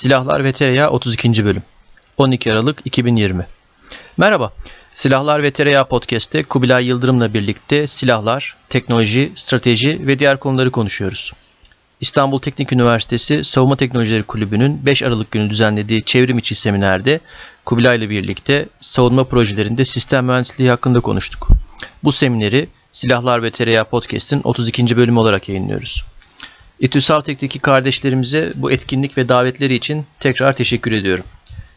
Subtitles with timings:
[0.00, 1.44] Silahlar ve Tereyağı 32.
[1.44, 1.62] Bölüm
[2.16, 3.46] 12 Aralık 2020
[4.16, 4.52] Merhaba,
[4.94, 11.32] Silahlar ve Tereyağı Podcast'te Kubilay Yıldırım'la birlikte silahlar, teknoloji, strateji ve diğer konuları konuşuyoruz.
[12.00, 17.20] İstanbul Teknik Üniversitesi Savunma Teknolojileri Kulübü'nün 5 Aralık günü düzenlediği çevrim içi seminerde
[17.64, 21.48] Kubilay ile birlikte savunma projelerinde sistem mühendisliği hakkında konuştuk.
[22.04, 24.96] Bu semineri Silahlar ve Tereyağı Podcast'in 32.
[24.96, 26.04] bölümü olarak yayınlıyoruz.
[26.80, 31.24] İTÜ Savtek'teki kardeşlerimize bu etkinlik ve davetleri için tekrar teşekkür ediyorum.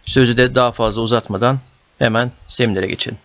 [0.06, 1.58] Sözü de daha fazla uzatmadan
[2.00, 3.18] hemen seminere geçelim.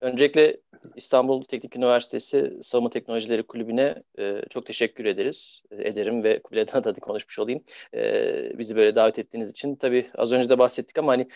[0.00, 0.56] Öncelikle
[0.96, 5.62] İstanbul Teknik Üniversitesi Savunma Teknolojileri Kulübü'ne e, çok teşekkür ederiz.
[5.70, 7.60] Ederim ve Kubilay'dan da konuşmuş olayım.
[7.94, 9.76] E, bizi böyle davet ettiğiniz için.
[9.76, 11.28] Tabii az önce de bahsettik ama hani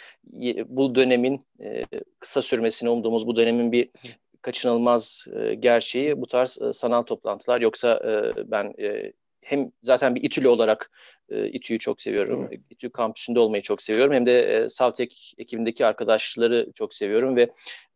[0.67, 1.85] bu dönemin e,
[2.21, 3.91] kısa sürmesini umduğumuz bu dönemin bir
[4.43, 7.61] kaçınılmaz e, gerçeği bu tarz e, sanal toplantılar.
[7.61, 9.13] Yoksa e, ben e,
[9.43, 10.91] hem zaten bir İTÜ'lü olarak
[11.29, 12.49] e, İTÜ'yü çok seviyorum.
[12.49, 12.61] Evet.
[12.71, 14.15] İTÜ kampüsünde olmayı çok seviyorum.
[14.15, 17.43] Hem de e, Savtek ekibindeki arkadaşları çok seviyorum ve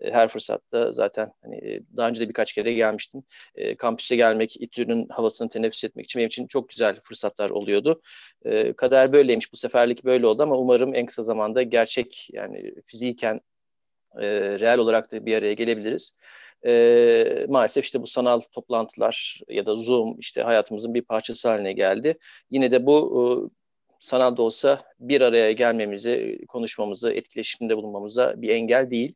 [0.01, 3.23] e, her fırsatta zaten hani daha önce de birkaç kere gelmiştim.
[3.55, 8.03] E, kampüse gelmek, İTÜ'nün havasını teneffüs etmek için benim için çok güzel fırsatlar oluyordu.
[8.45, 9.53] E, kader böyleymiş.
[9.53, 13.41] Bu seferlik böyle oldu ama umarım en kısa zamanda gerçek yani fiziken
[14.21, 16.13] e, reel olarak da bir araya gelebiliriz.
[16.67, 22.19] E, maalesef işte bu sanal toplantılar ya da Zoom işte hayatımızın bir parçası haline geldi.
[22.51, 23.23] Yine de bu e,
[24.01, 29.15] sanal da olsa bir araya gelmemizi, konuşmamızı, etkileşimde bulunmamıza bir engel değil.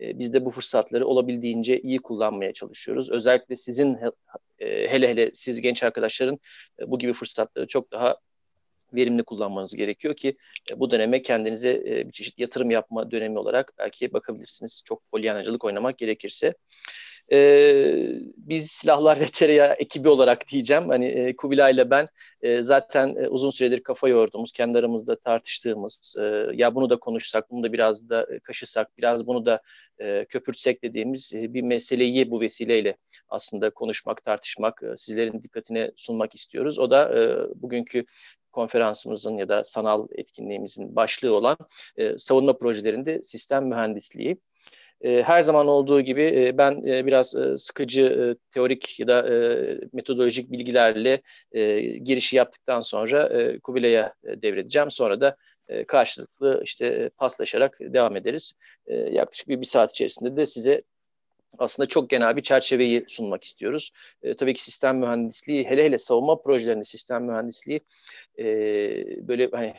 [0.00, 3.10] E, biz de bu fırsatları olabildiğince iyi kullanmaya çalışıyoruz.
[3.10, 3.98] Özellikle sizin
[4.58, 6.38] e, hele hele siz genç arkadaşların
[6.80, 8.16] e, bu gibi fırsatları çok daha
[8.94, 10.36] verimli kullanmanız gerekiyor ki
[10.72, 14.82] e, bu döneme kendinize e, bir çeşit yatırım yapma dönemi olarak belki bakabilirsiniz.
[14.84, 16.54] Çok polyanacılık oynamak gerekirse.
[17.32, 17.38] E,
[18.36, 20.88] biz silahlar ve tereyağı ekibi olarak diyeceğim.
[20.88, 22.08] Hani e, Kubilay ile ben
[22.42, 27.50] e, zaten e, uzun süredir kafa yorduğumuz, kendi aramızda tartıştığımız, e, ya bunu da konuşsak,
[27.50, 29.62] bunu da biraz da e, kaşısak, biraz bunu da
[29.98, 32.96] e, köpürtsek dediğimiz e, bir meseleyi bu vesileyle
[33.28, 36.78] aslında konuşmak, tartışmak, e, sizlerin dikkatine sunmak istiyoruz.
[36.78, 37.22] O da e,
[37.62, 38.04] bugünkü
[38.56, 41.56] konferansımızın ya da sanal etkinliğimizin başlığı olan
[41.96, 44.36] e, savunma projelerinde sistem mühendisliği.
[45.00, 49.22] E, her zaman olduğu gibi e, ben e, biraz sıkıcı teorik ya da
[49.92, 51.22] metodolojik bilgilerle
[52.04, 53.30] girişi yaptıktan sonra
[53.60, 54.90] Kubilay'a devredeceğim.
[54.90, 55.36] Sonra da
[55.88, 58.52] karşılıklı işte paslaşarak devam ederiz.
[59.10, 60.82] Yaklaşık bir, bir saat içerisinde de size
[61.58, 63.90] aslında çok genel bir çerçeveyi sunmak istiyoruz.
[64.22, 67.80] E, tabii ki sistem mühendisliği, hele hele savunma projelerinde sistem mühendisliği
[68.38, 68.44] e,
[69.28, 69.74] böyle hani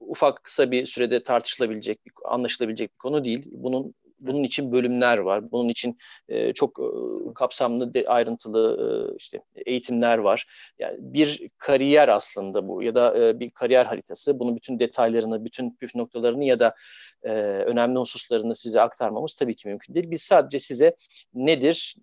[0.00, 3.44] ufak kısa bir sürede tartışılabilecek, anlaşılabilecek bir konu değil.
[3.50, 5.52] Bunun bunun için bölümler var.
[5.52, 6.86] Bunun için e, çok e,
[7.34, 8.78] kapsamlı, de, ayrıntılı
[9.12, 10.46] e, işte eğitimler var.
[10.78, 14.38] Yani bir kariyer aslında bu ya da e, bir kariyer haritası.
[14.38, 16.74] Bunun bütün detaylarını, bütün püf noktalarını ya da
[17.22, 20.10] e, önemli hususlarını size aktarmamız tabii ki mümkün değil.
[20.10, 20.96] Biz sadece size
[21.34, 21.96] nedir,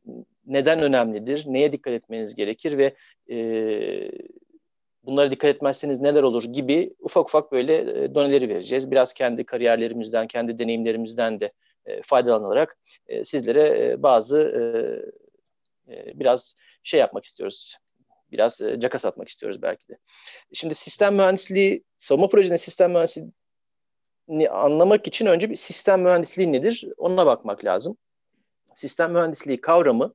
[0.45, 2.95] neden önemlidir, neye dikkat etmeniz gerekir ve
[3.29, 3.37] e,
[5.03, 8.91] bunlara dikkat etmezseniz neler olur gibi ufak ufak böyle e, doneleri vereceğiz.
[8.91, 11.51] Biraz kendi kariyerlerimizden, kendi deneyimlerimizden de
[11.85, 12.77] e, faydalanarak
[13.07, 14.61] e, sizlere e, bazı e,
[15.93, 17.77] e, biraz şey yapmak istiyoruz.
[18.31, 19.97] Biraz e, caka satmak istiyoruz belki de.
[20.53, 27.25] Şimdi sistem mühendisliği, savunma projesinin sistem mühendisliğini anlamak için önce bir sistem mühendisliği nedir ona
[27.25, 27.97] bakmak lazım.
[28.75, 30.13] Sistem mühendisliği kavramı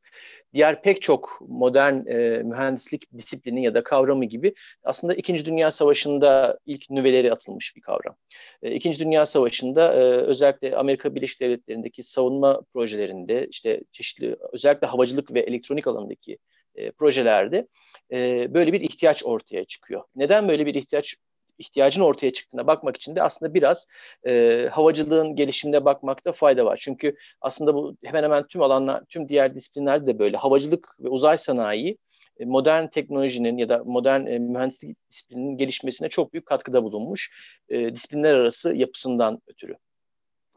[0.54, 6.58] diğer pek çok modern e, mühendislik disiplini ya da kavramı gibi aslında İkinci Dünya Savaşı'nda
[6.66, 8.16] ilk nüveleri atılmış bir kavram.
[8.62, 15.34] E, İkinci Dünya Savaşı'nda e, özellikle Amerika Birleşik Devletleri'ndeki savunma projelerinde işte çeşitli özellikle havacılık
[15.34, 16.38] ve elektronik alanındaki
[16.74, 17.68] e, projelerde
[18.12, 20.02] e, böyle bir ihtiyaç ortaya çıkıyor.
[20.16, 21.16] Neden böyle bir ihtiyaç
[21.58, 23.86] ihtiyacın ortaya çıktığına bakmak için de aslında biraz
[24.26, 26.78] e, havacılığın gelişimine bakmakta fayda var.
[26.82, 30.36] Çünkü aslında bu hemen hemen tüm alanlar, tüm diğer disiplinlerde de böyle.
[30.36, 31.98] Havacılık ve uzay sanayi
[32.38, 37.32] e, modern teknolojinin ya da modern e, mühendislik disiplininin gelişmesine çok büyük katkıda bulunmuş
[37.68, 39.76] e, disiplinler arası yapısından ötürü.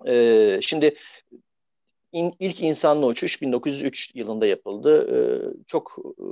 [0.07, 0.95] E, şimdi
[2.11, 5.07] in, ilk insanlı uçuş 1903 yılında yapıldı.
[5.15, 5.17] E,
[5.67, 6.23] çok e,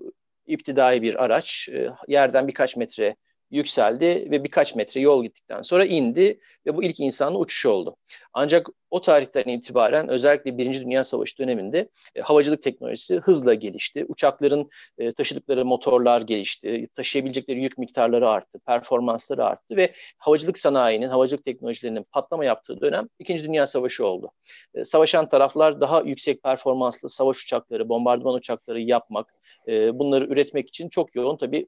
[0.53, 1.69] iptidai bir araç.
[1.69, 3.15] E, yerden birkaç metre
[3.51, 7.95] yükseldi ve birkaç metre yol gittikten sonra indi ve bu ilk insanlı uçuş oldu.
[8.33, 14.05] Ancak o tarihten itibaren özellikle Birinci Dünya Savaşı döneminde e, havacılık teknolojisi hızla gelişti.
[14.07, 21.45] Uçakların e, taşıdıkları motorlar gelişti, taşıyabilecekleri yük miktarları arttı, performansları arttı ve havacılık sanayinin, havacılık
[21.45, 24.31] teknolojilerinin patlama yaptığı dönem İkinci Dünya Savaşı oldu.
[24.73, 29.33] E, savaşan taraflar daha yüksek performanslı savaş uçakları, bombardıman uçakları yapmak,
[29.67, 31.67] e, bunları üretmek için çok yoğun tabii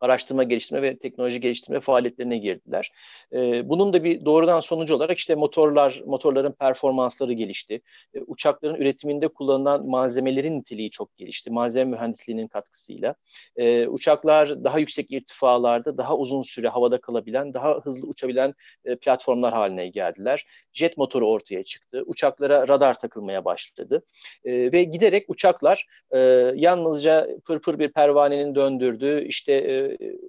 [0.00, 2.92] araştırma geliştirme ve teknoloji geliştirme faaliyetlerine girdiler.
[3.32, 7.80] E, bunun da bir doğrudan sonucu olarak işte motorlar, motorların performansları gelişti.
[8.14, 11.50] E, uçakların üretiminde kullanılan malzemelerin niteliği çok gelişti.
[11.50, 13.14] Malzeme mühendisliğinin katkısıyla.
[13.56, 18.54] E, uçaklar daha yüksek irtifalarda, daha uzun süre havada kalabilen, daha hızlı uçabilen
[18.84, 20.46] e, platformlar haline geldiler.
[20.72, 22.02] Jet motoru ortaya çıktı.
[22.06, 24.02] Uçaklara radar takılmaya başladı.
[24.44, 26.18] E, ve giderek uçaklar e,
[26.54, 29.85] yalnızca pırpır bir pervanenin döndürdüğü, işte e,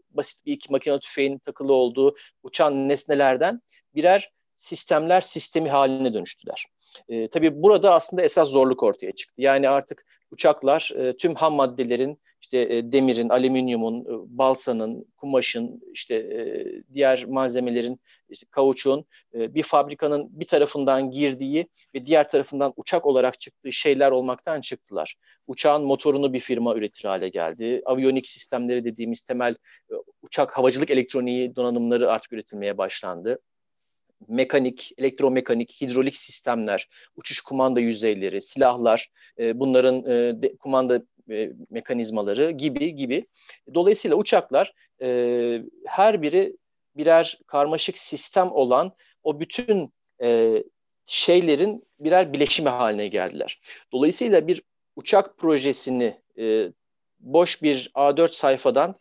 [0.09, 3.61] basit bir iki makine tüfeğin takılı olduğu uçan nesnelerden
[3.95, 6.65] birer sistemler sistemi haline dönüştüler.
[7.09, 9.41] E, tabii burada aslında esas zorluk ortaya çıktı.
[9.41, 16.15] Yani artık uçaklar e, tüm ham maddelerin işte e, demirin, alüminyumun, e, balsanın, kumaşın, işte
[16.15, 17.99] e, diğer malzemelerin,
[18.29, 24.11] işte kauçuğun e, bir fabrikanın bir tarafından girdiği ve diğer tarafından uçak olarak çıktığı şeyler
[24.11, 25.15] olmaktan çıktılar.
[25.47, 27.81] Uçağın motorunu bir firma üretir hale geldi.
[27.85, 29.55] Aviyonik sistemleri dediğimiz temel
[29.91, 33.39] e, uçak havacılık elektroniği donanımları artık üretilmeye başlandı
[34.27, 42.51] mekanik, elektromekanik, hidrolik sistemler, uçuş kumanda yüzeyleri, silahlar, e, bunların e, de, kumanda e, mekanizmaları
[42.51, 43.27] gibi gibi.
[43.73, 46.57] Dolayısıyla uçaklar e, her biri
[46.97, 48.91] birer karmaşık sistem olan
[49.23, 50.63] o bütün e,
[51.05, 53.61] şeylerin birer bileşimi haline geldiler.
[53.91, 54.61] Dolayısıyla bir
[54.95, 56.71] uçak projesini e,
[57.19, 58.95] boş bir A4 sayfadan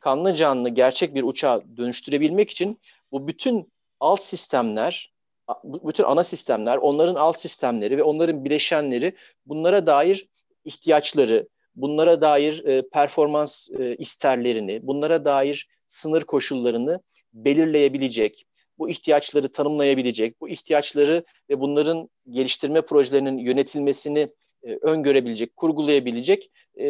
[0.00, 2.80] kanlı canlı gerçek bir uçağa dönüştürebilmek için
[3.12, 5.12] bu bütün alt sistemler,
[5.64, 9.16] bütün ana sistemler, onların alt sistemleri ve onların bileşenleri
[9.46, 10.28] bunlara dair
[10.64, 11.48] ihtiyaçları,
[11.82, 17.00] bunlara dair e, performans e, isterlerini, bunlara dair sınır koşullarını
[17.32, 18.46] belirleyebilecek,
[18.78, 24.28] bu ihtiyaçları tanımlayabilecek, bu ihtiyaçları ve bunların geliştirme projelerinin yönetilmesini
[24.62, 26.86] e, öngörebilecek, kurgulayabilecek e,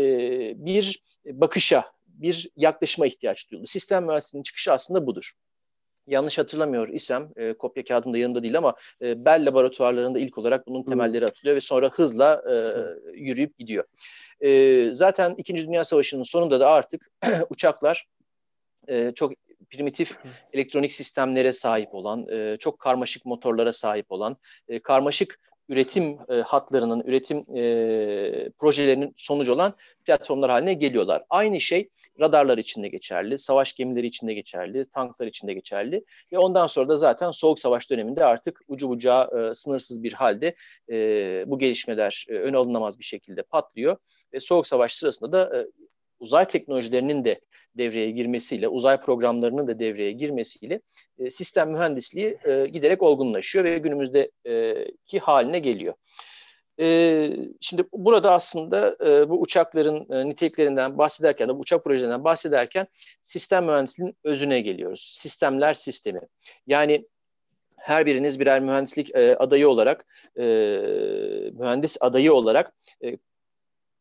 [0.56, 3.66] bir bakışa, bir yaklaşıma ihtiyaç duyuldu.
[3.66, 5.32] Sistem mühendisliğinin çıkışı aslında budur
[6.08, 10.82] yanlış hatırlamıyor isem e, kopya kağıdımda yanımda değil ama e, Bell laboratuvarlarında ilk olarak bunun
[10.82, 12.54] temelleri atılıyor ve sonra hızla e,
[13.14, 13.84] yürüyüp gidiyor.
[14.40, 17.10] E, zaten İkinci Dünya Savaşı'nın sonunda da artık
[17.50, 18.06] uçaklar
[18.88, 19.32] e, çok
[19.70, 20.18] primitif
[20.52, 24.36] elektronik sistemlere sahip olan, e, çok karmaşık motorlara sahip olan,
[24.68, 29.74] e, karmaşık üretim e, hatlarının, üretim e, projelerinin sonucu olan
[30.04, 31.22] platformlar haline geliyorlar.
[31.30, 31.88] Aynı şey
[32.20, 36.66] radarlar için de geçerli, savaş gemileri için de geçerli, tanklar için de geçerli ve ondan
[36.66, 40.54] sonra da zaten Soğuk Savaş döneminde artık ucu bucağı e, sınırsız bir halde
[40.90, 43.96] e, bu gelişmeler e, ön alınamaz bir şekilde patlıyor
[44.32, 45.66] ve Soğuk Savaş sırasında da e,
[46.20, 47.40] uzay teknolojilerinin de
[47.76, 50.80] devreye girmesiyle, uzay programlarının da devreye girmesiyle
[51.18, 55.94] e, sistem mühendisliği e, giderek olgunlaşıyor ve günümüzdeki haline geliyor.
[56.80, 57.30] E,
[57.60, 62.86] şimdi burada aslında e, bu uçakların e, niteliklerinden bahsederken de bu uçak projelerinden bahsederken
[63.22, 65.16] sistem mühendisliğinin özüne geliyoruz.
[65.18, 66.20] Sistemler sistemi.
[66.66, 67.06] Yani
[67.76, 70.06] her biriniz birer mühendislik e, adayı olarak,
[70.38, 70.44] e,
[71.52, 72.72] mühendis adayı olarak
[73.04, 73.16] e,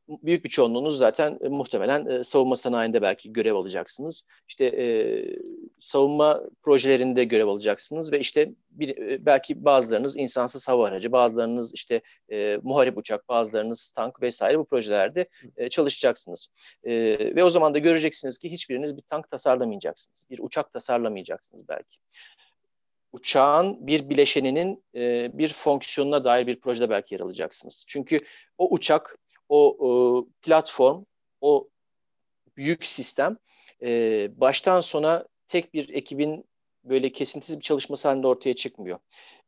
[0.08, 4.26] büyük bir çoğunluğunuz zaten e, muhtemelen e, savunma sanayinde belki görev alacaksınız.
[4.48, 4.88] İşte e,
[5.80, 12.60] savunma projelerinde görev alacaksınız ve işte bir, belki bazılarınız insansız hava aracı, bazılarınız işte e,
[12.64, 16.48] muharip uçak, bazılarınız tank vesaire bu projelerde e, çalışacaksınız.
[16.84, 16.94] E,
[17.36, 20.26] ve o zaman da göreceksiniz ki hiçbiriniz bir tank tasarlamayacaksınız.
[20.30, 21.98] Bir uçak tasarlamayacaksınız belki
[23.12, 27.84] uçağın bir bileşeninin e, bir fonksiyonuna dair bir projede belki yer alacaksınız.
[27.88, 28.22] Çünkü
[28.58, 29.18] o uçak
[29.50, 29.90] o e,
[30.42, 31.04] platform,
[31.42, 31.70] o
[32.58, 33.38] büyük sistem
[33.82, 36.46] e, baştan sona tek bir ekibin
[36.84, 39.00] böyle kesintisiz bir çalışması halinde ortaya çıkmıyor.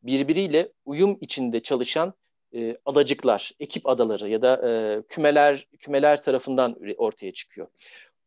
[0.03, 2.13] Birbiriyle uyum içinde çalışan
[2.55, 7.67] e, adacıklar, ekip adaları ya da e, kümeler kümeler tarafından ortaya çıkıyor.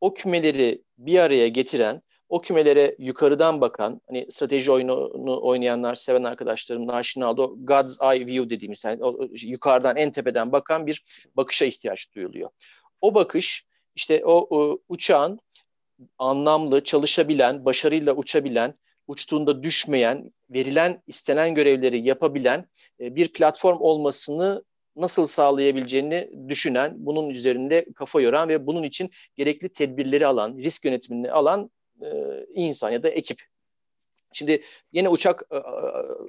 [0.00, 2.02] O kümeleri bir araya getiren
[2.32, 7.56] o kümelere yukarıdan bakan, hani strateji oyununu oynayanlar, seven arkadaşlarım aşina oldu.
[7.58, 9.00] God's Eye View dediğimiz, yani
[9.42, 11.02] yukarıdan en tepeden bakan bir
[11.36, 12.50] bakışa ihtiyaç duyuluyor.
[13.00, 15.40] O bakış, işte o, o uçağın
[16.18, 18.74] anlamlı, çalışabilen, başarıyla uçabilen,
[19.06, 22.66] uçtuğunda düşmeyen, verilen, istenen görevleri yapabilen
[23.00, 24.64] e, bir platform olmasını
[24.96, 31.30] nasıl sağlayabileceğini düşünen, bunun üzerinde kafa yoran ve bunun için gerekli tedbirleri alan, risk yönetimini
[31.30, 31.70] alan
[32.54, 33.42] insan ya da ekip.
[34.32, 35.60] Şimdi yine uçak e, e,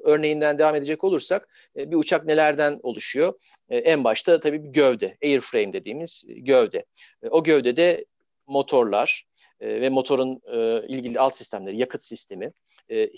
[0.04, 3.34] örneğinden devam edecek olursak bir uçak nelerden oluşuyor?
[3.70, 6.86] En başta tabii bir gövde, airframe dediğimiz gövde.
[7.30, 8.06] O gövdede
[8.48, 9.26] motorlar
[9.62, 10.42] ve motorun
[10.88, 12.52] ilgili alt sistemleri, yakıt sistemi,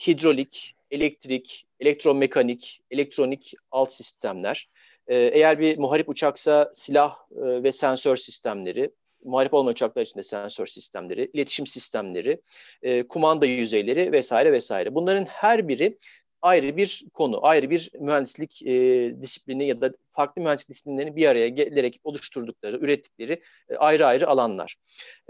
[0.07, 4.69] hidrolik, elektrik, elektromekanik, elektronik alt sistemler.
[5.07, 8.91] Eğer bir muharip uçaksa silah ve sensör sistemleri,
[9.25, 12.41] muharip olmayan uçaklar için de sensör sistemleri, iletişim sistemleri,
[12.81, 14.95] e, kumanda yüzeyleri vesaire vesaire.
[14.95, 15.97] Bunların her biri
[16.41, 21.49] ayrı bir konu, ayrı bir mühendislik e, disiplini ya da farklı mühendislik disiplinlerini bir araya
[21.49, 24.75] gelerek oluşturdukları, ürettikleri e, ayrı ayrı alanlar.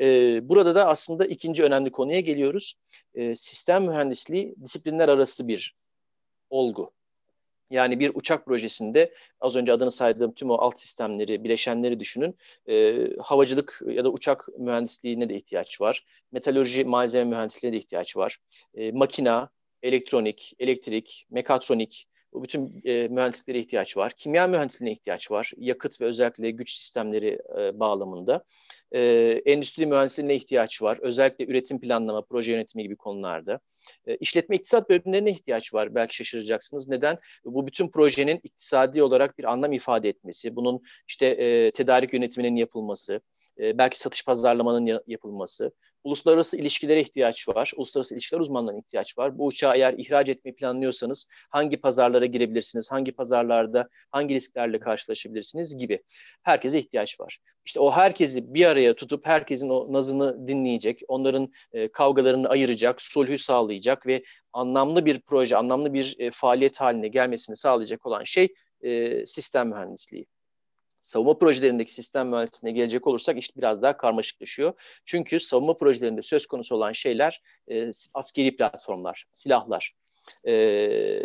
[0.02, 2.76] E, burada da aslında ikinci önemli konuya geliyoruz.
[3.14, 5.76] E, sistem mühendisliği disiplinler arası bir
[6.50, 6.95] olgu.
[7.70, 12.38] Yani bir uçak projesinde az önce adını saydığım tüm o alt sistemleri, bileşenleri düşünün.
[12.70, 16.06] E, havacılık ya da uçak mühendisliğine de ihtiyaç var.
[16.32, 18.38] Metalurji, malzeme mühendisliğine de ihtiyaç var.
[18.74, 19.50] E, makina,
[19.84, 22.08] elektronik, elektrik, mekatronik,
[22.44, 24.14] bütün e, mühendisliklere ihtiyaç var.
[24.18, 25.52] Kimya mühendisliğine ihtiyaç var.
[25.58, 28.44] Yakıt ve özellikle güç sistemleri e, bağlamında.
[28.92, 29.02] E,
[29.46, 30.98] endüstri mühendisliğine ihtiyaç var.
[31.02, 33.60] Özellikle üretim planlama, proje yönetimi gibi konularda.
[34.08, 35.96] E, işletme iktisat bölümlerine ihtiyaç var.
[35.96, 36.88] Belki şaşıracaksınız.
[36.88, 37.18] Neden?
[37.46, 43.22] Bu bütün projenin iktisadi olarak bir anlam ifade etmesi, bunun işte e, tedarik yönetiminin yapılması,
[43.60, 45.72] e, belki satış pazarlamanın yapılması,
[46.06, 47.74] uluslararası ilişkilere ihtiyaç var.
[47.76, 49.38] Uluslararası ilişkiler uzmanlarına ihtiyaç var.
[49.38, 52.92] Bu uçağı eğer ihraç etmeyi planlıyorsanız hangi pazarlara girebilirsiniz?
[52.92, 56.04] Hangi pazarlarda hangi risklerle karşılaşabilirsiniz gibi.
[56.44, 57.40] Herkese ihtiyaç var.
[57.66, 63.38] İşte o herkesi bir araya tutup herkesin o nazını dinleyecek, onların e, kavgalarını ayıracak, sulhü
[63.38, 69.26] sağlayacak ve anlamlı bir proje, anlamlı bir e, faaliyet haline gelmesini sağlayacak olan şey e,
[69.26, 70.26] sistem mühendisliği
[71.06, 74.74] savunma projelerindeki sistem mühendisliğine gelecek olursak iş biraz daha karmaşıklaşıyor.
[75.06, 79.94] Çünkü savunma projelerinde söz konusu olan şeyler e, askeri platformlar, silahlar
[80.44, 80.54] e,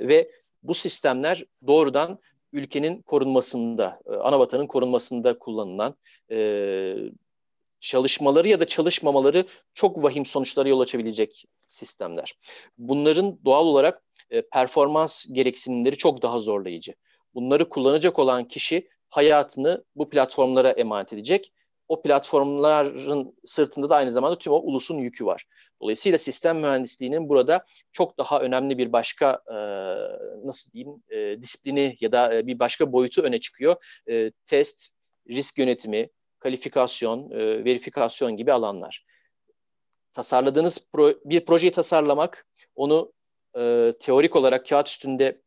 [0.08, 0.30] ve
[0.62, 2.18] bu sistemler doğrudan
[2.52, 5.94] ülkenin korunmasında, e, ana vatanın korunmasında kullanılan
[6.30, 6.96] e,
[7.80, 9.44] çalışmaları ya da çalışmamaları
[9.74, 12.34] çok vahim sonuçlara yol açabilecek sistemler.
[12.78, 16.94] Bunların doğal olarak e, performans gereksinimleri çok daha zorlayıcı.
[17.34, 21.52] Bunları kullanacak olan kişi hayatını bu platformlara emanet edecek.
[21.88, 25.46] O platformların sırtında da aynı zamanda tüm o ulusun yükü var.
[25.82, 29.56] Dolayısıyla sistem mühendisliğinin burada çok daha önemli bir başka e,
[30.46, 33.76] nasıl diyeyim e, disiplini ya da e, bir başka boyutu öne çıkıyor.
[34.10, 34.88] E, test,
[35.28, 39.04] risk yönetimi, kalifikasyon, e, verifikasyon gibi alanlar.
[40.12, 43.12] Tasarladığınız pro, bir projeyi tasarlamak, onu
[43.56, 45.40] e, teorik olarak kağıt üstünde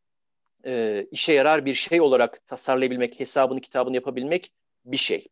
[0.65, 4.51] e, işe yarar bir şey olarak tasarlayabilmek, hesabını kitabını yapabilmek
[4.85, 5.27] bir şey.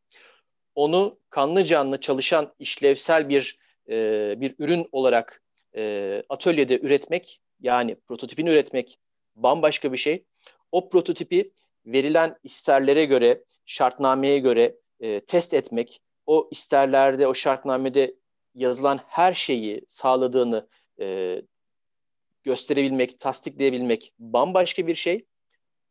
[0.75, 3.57] Onu kanlı canlı çalışan işlevsel bir
[3.89, 5.43] e, bir ürün olarak
[5.75, 8.99] e, atölyede üretmek yani prototipini üretmek
[9.35, 10.25] bambaşka bir şey.
[10.71, 11.51] O prototipi
[11.85, 18.15] verilen isterlere göre, şartnameye göre e, test etmek, o isterlerde, o şartnamede
[18.55, 20.67] yazılan her şeyi sağladığını
[20.99, 21.37] e,
[22.43, 25.25] gösterebilmek, tasdikleyebilmek bambaşka bir şey.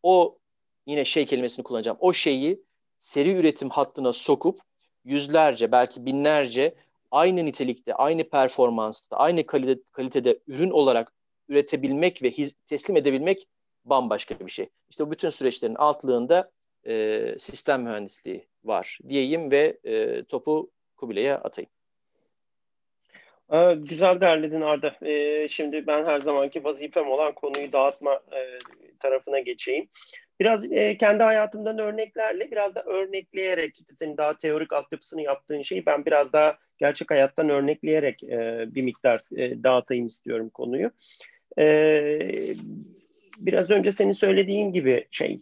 [0.02, 0.38] O
[0.86, 1.98] yine şey kelimesini kullanacağım.
[2.00, 2.62] O şeyi
[2.98, 4.60] seri üretim hattına sokup
[5.04, 6.74] yüzlerce belki binlerce
[7.10, 11.12] aynı nitelikte, aynı performansta, aynı kalite, kalitede ürün olarak
[11.48, 13.46] üretebilmek ve hiz, teslim edebilmek
[13.84, 14.68] bambaşka bir şey.
[14.90, 16.50] İşte bu bütün süreçlerin altlığında
[16.86, 21.70] e, sistem mühendisliği var diyeyim ve e, topu Kubilay'a atayım.
[23.52, 24.96] Ee, güzel derledin Arda.
[25.02, 28.58] Ee, şimdi ben her zamanki vazifem olan konuyu dağıtma e,
[29.00, 29.88] tarafına geçeyim.
[30.40, 36.06] Biraz e, kendi hayatımdan örneklerle, biraz da örnekleyerek, senin daha teorik altyapısını yaptığın şeyi ben
[36.06, 39.20] biraz daha gerçek hayattan örnekleyerek e, bir miktar
[39.62, 40.90] dağıtayım istiyorum konuyu.
[41.58, 41.64] E,
[43.38, 45.40] biraz önce senin söylediğin gibi şey,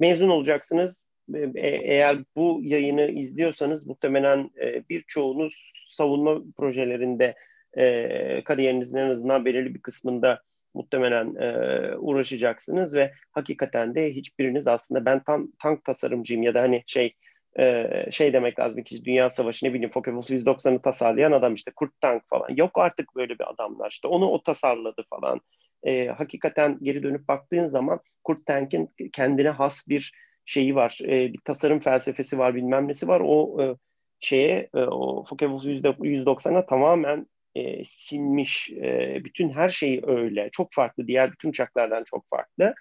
[0.00, 1.08] mezun olacaksınız.
[1.34, 7.34] E, eğer bu yayını izliyorsanız muhtemelen e, birçoğunuz savunma projelerinde
[7.76, 10.42] e, kariyerinizin en azından belirli bir kısmında
[10.74, 16.82] muhtemelen e, uğraşacaksınız ve hakikaten de hiçbiriniz aslında ben tam tank tasarımcıyım ya da hani
[16.86, 17.14] şey
[17.58, 22.00] e, şey demek lazım ki Dünya Savaşı ne bileyim Focke-Wulf 190'ı tasarlayan adam işte Kurt
[22.00, 22.48] Tank falan.
[22.56, 25.40] Yok artık böyle bir adamlar işte onu o tasarladı falan.
[25.82, 30.12] E, hakikaten geri dönüp baktığın zaman Kurt Tank'in kendine has bir
[30.46, 30.98] şeyi var.
[31.02, 33.22] E, bir tasarım felsefesi var bilmem nesi var.
[33.24, 33.76] O e,
[34.20, 38.70] şeye e, o Focke-Wulf 190'a tamamen e, sinmiş.
[38.70, 40.48] E, bütün her şeyi öyle.
[40.52, 41.06] Çok farklı.
[41.06, 42.74] Diğer bütün uçaklardan çok farklı.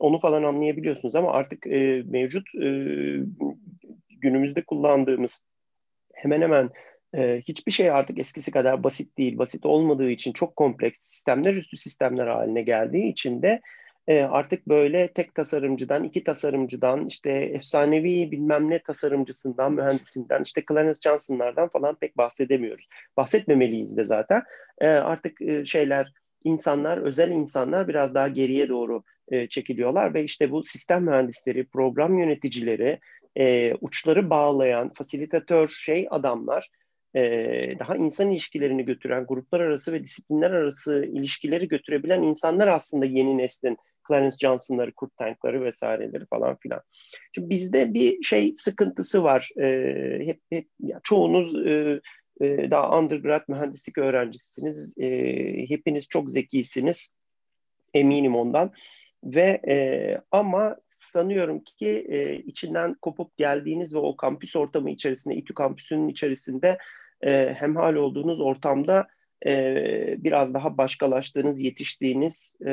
[0.00, 2.68] Onu falan anlayabiliyorsunuz ama artık e, mevcut e,
[4.20, 5.46] günümüzde kullandığımız
[6.14, 6.70] hemen hemen
[7.14, 9.38] e, hiçbir şey artık eskisi kadar basit değil.
[9.38, 13.60] Basit olmadığı için çok kompleks sistemler üstü sistemler haline geldiği için de
[14.08, 21.00] e, artık böyle tek tasarımcıdan, iki tasarımcıdan, işte efsanevi bilmem ne tasarımcısından, mühendisinden, işte Clarence
[21.02, 22.88] Johnson'lardan falan pek bahsedemiyoruz.
[23.16, 24.42] Bahsetmemeliyiz de zaten.
[24.80, 26.12] E, artık e, şeyler,
[26.44, 32.18] insanlar, özel insanlar biraz daha geriye doğru e, çekiliyorlar ve işte bu sistem mühendisleri, program
[32.18, 32.98] yöneticileri,
[33.36, 36.68] e, uçları bağlayan, fasilitatör şey adamlar,
[37.14, 37.22] e,
[37.78, 43.76] daha insan ilişkilerini götüren, gruplar arası ve disiplinler arası ilişkileri götürebilen insanlar aslında yeni neslin
[44.08, 46.80] Clarence Johnson'ları, Kurt Tank'ları vesaireleri falan filan.
[47.34, 49.50] Şimdi bizde bir şey sıkıntısı var.
[49.60, 49.66] E,
[50.26, 52.00] hep, hep ya çoğunuz e,
[52.40, 54.94] e, daha undergrad mühendislik öğrencisisiniz.
[54.98, 55.08] E,
[55.68, 57.14] hepiniz çok zekisiniz.
[57.94, 58.72] Eminim ondan.
[59.24, 59.76] Ve e,
[60.30, 66.78] ama sanıyorum ki e, içinden kopup geldiğiniz ve o kampüs ortamı içerisinde, İTÜ kampüsünün içerisinde
[67.22, 69.06] e, hemhal olduğunuz ortamda
[69.46, 69.54] e,
[70.18, 72.70] biraz daha başkalaştığınız, yetiştiğiniz, e,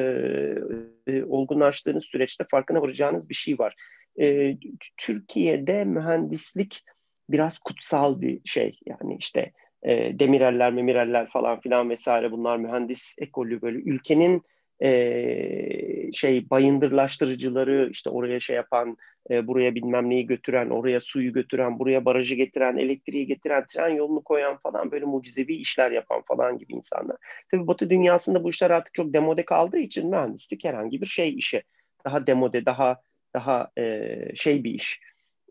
[1.08, 3.76] e, olgunlaştığınız süreçte farkına varacağınız bir şey var.
[4.22, 4.58] E,
[4.98, 6.84] Türkiye'de mühendislik
[7.30, 8.80] biraz kutsal bir şey.
[8.86, 9.52] Yani işte
[9.84, 14.44] e, demireller, memireller falan filan vesaire bunlar mühendis ekolü böyle ülkenin
[14.84, 18.98] e, şey bayındırlaştırıcıları işte oraya şey yapan
[19.30, 24.24] e, buraya bilmem neyi götüren oraya suyu götüren buraya barajı getiren elektriği getiren tren yolunu
[24.24, 27.18] koyan falan böyle mucizevi işler yapan falan gibi insanlar.
[27.52, 31.64] Tabii Batı dünyasında bu işler artık çok demode kaldığı için mühendislik herhangi bir şey işi.
[32.06, 33.02] Daha demode daha
[33.34, 35.02] daha e, şey bir iş.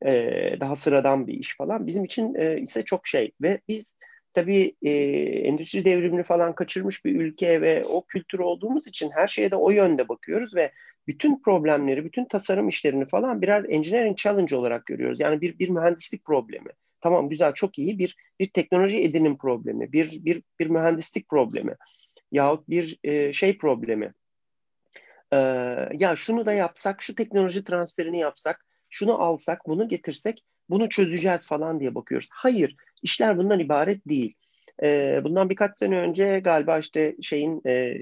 [0.07, 0.13] E,
[0.61, 1.87] daha sıradan bir iş falan.
[1.87, 3.33] Bizim için e, ise çok şey.
[3.43, 3.99] Ve biz
[4.37, 4.91] tabii e,
[5.49, 9.71] endüstri devrimini falan kaçırmış bir ülke ve o kültür olduğumuz için her şeye de o
[9.71, 10.73] yönde bakıyoruz ve
[11.07, 15.21] bütün problemleri, bütün tasarım işlerini falan birer engineering challenge olarak görüyoruz.
[15.21, 16.71] Yani bir bir mühendislik problemi.
[17.01, 21.75] Tamam güzel çok iyi bir bir teknoloji edinim problemi, bir bir bir mühendislik problemi
[22.33, 24.13] yahut bir e, şey problemi.
[25.33, 25.37] Ee,
[25.99, 31.81] ya şunu da yapsak, şu teknoloji transferini yapsak, şunu alsak, bunu getirsek bunu çözeceğiz falan
[31.81, 32.29] diye bakıyoruz.
[32.33, 34.35] Hayır, işler bundan ibaret değil.
[34.83, 37.97] E, bundan birkaç sene önce galiba işte şeyin e,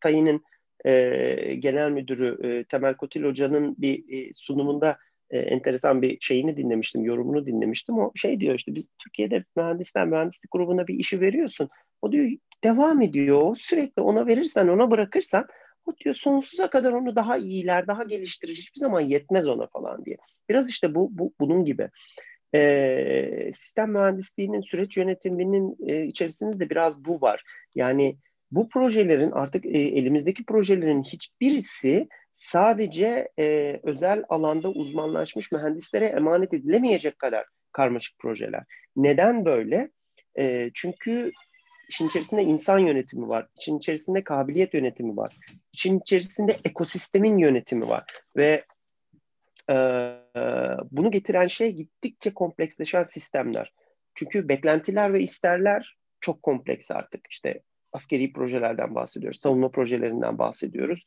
[0.00, 0.42] Tayin'in
[0.84, 4.98] e, genel müdürü e, Temel Kotil Hoca'nın bir e, sunumunda
[5.30, 7.98] e, enteresan bir şeyini dinlemiştim, yorumunu dinlemiştim.
[7.98, 11.68] O şey diyor işte biz Türkiye'de mühendisler mühendislik grubuna bir işi veriyorsun.
[12.02, 12.30] O diyor
[12.64, 13.56] devam ediyor.
[13.56, 15.46] Sürekli ona verirsen, ona bırakırsan
[15.86, 18.52] o diyor sonsuza kadar onu daha iyiler, daha geliştirir.
[18.52, 20.16] Hiçbir zaman yetmez ona falan diye.
[20.48, 21.88] Biraz işte bu, bu bunun gibi.
[22.54, 27.44] E, sistem mühendisliğinin süreç yönetiminin e, içerisinde de biraz bu var.
[27.74, 28.16] Yani
[28.50, 37.18] bu projelerin artık e, elimizdeki projelerin hiçbirisi sadece e, özel alanda uzmanlaşmış mühendislere emanet edilemeyecek
[37.18, 38.64] kadar karmaşık projeler.
[38.96, 39.90] Neden böyle?
[40.38, 41.32] E, çünkü
[41.88, 45.36] işin içerisinde insan yönetimi var, işin içerisinde kabiliyet yönetimi var,
[45.72, 48.04] işin içerisinde ekosistemin yönetimi var
[48.36, 48.64] ve
[49.70, 49.74] e,
[50.90, 53.72] bunu getiren şey gittikçe kompleksleşen sistemler.
[54.14, 57.26] Çünkü beklentiler ve isterler çok kompleks artık.
[57.30, 61.04] İşte askeri projelerden bahsediyoruz, savunma projelerinden bahsediyoruz.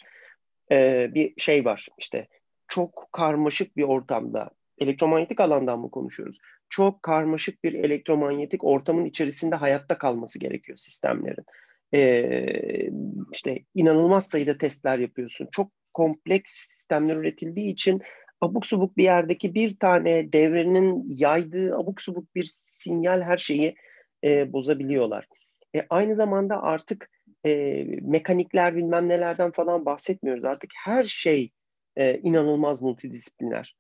[0.72, 2.28] E, bir şey var işte
[2.68, 6.38] çok karmaşık bir ortamda elektromanyetik alandan mı konuşuyoruz?
[6.70, 11.46] Çok karmaşık bir elektromanyetik ortamın içerisinde hayatta kalması gerekiyor sistemlerin.
[11.94, 12.90] Ee,
[13.32, 15.48] işte inanılmaz sayıda testler yapıyorsun.
[15.52, 18.02] Çok kompleks sistemler üretildiği için
[18.42, 23.76] abuk subuk bir yerdeki bir tane devrenin yaydığı abuk subuk bir sinyal her şeyi
[24.24, 25.28] e, bozabiliyorlar.
[25.76, 27.10] E, aynı zamanda artık
[27.46, 30.46] e, mekanikler bilmem nelerden falan bahsetmiyoruz.
[30.46, 31.52] Artık her şey
[31.96, 33.76] e, inanılmaz multidisipliner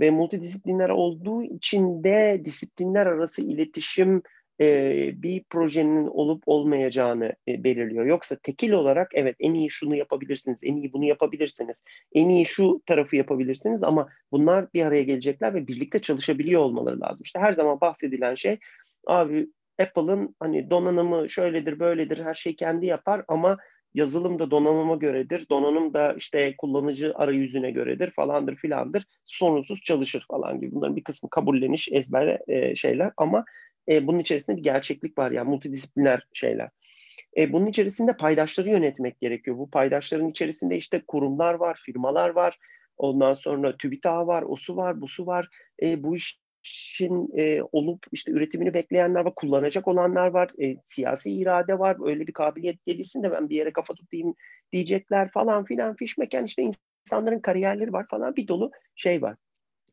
[0.00, 4.22] ve multidisipliner olduğu için de disiplinler arası iletişim
[4.60, 8.06] e, bir projenin olup olmayacağını e, belirliyor.
[8.06, 12.82] Yoksa tekil olarak evet en iyi şunu yapabilirsiniz, en iyi bunu yapabilirsiniz, en iyi şu
[12.86, 17.24] tarafı yapabilirsiniz ama bunlar bir araya gelecekler ve birlikte çalışabiliyor olmaları lazım.
[17.24, 18.58] İşte her zaman bahsedilen şey
[19.06, 19.48] abi
[19.80, 23.56] Apple'ın hani donanımı şöyledir böyledir her şey kendi yapar ama
[23.94, 30.60] yazılım da donanıma göredir, donanım da işte kullanıcı arayüzüne göredir falandır filandır, sorunsuz çalışır falan
[30.60, 30.74] gibi.
[30.74, 33.44] Bunların bir kısmı kabulleniş, ezber e, şeyler ama
[33.88, 36.70] e, bunun içerisinde bir gerçeklik var yani multidisipliner şeyler.
[37.36, 39.58] E, bunun içerisinde paydaşları yönetmek gerekiyor.
[39.58, 42.58] Bu paydaşların içerisinde işte kurumlar var, firmalar var,
[42.96, 45.48] ondan sonra TÜBİTAK var, osu var, busu var.
[45.82, 51.30] E, bu iş işin e, olup işte üretimini bekleyenler var, kullanacak olanlar var, e, siyasi
[51.30, 54.34] irade var, öyle bir kabiliyet gelişsin de ben bir yere kafa tutayım
[54.72, 56.70] diyecekler falan filan fişmeken işte
[57.06, 59.36] insanların kariyerleri var falan bir dolu şey var.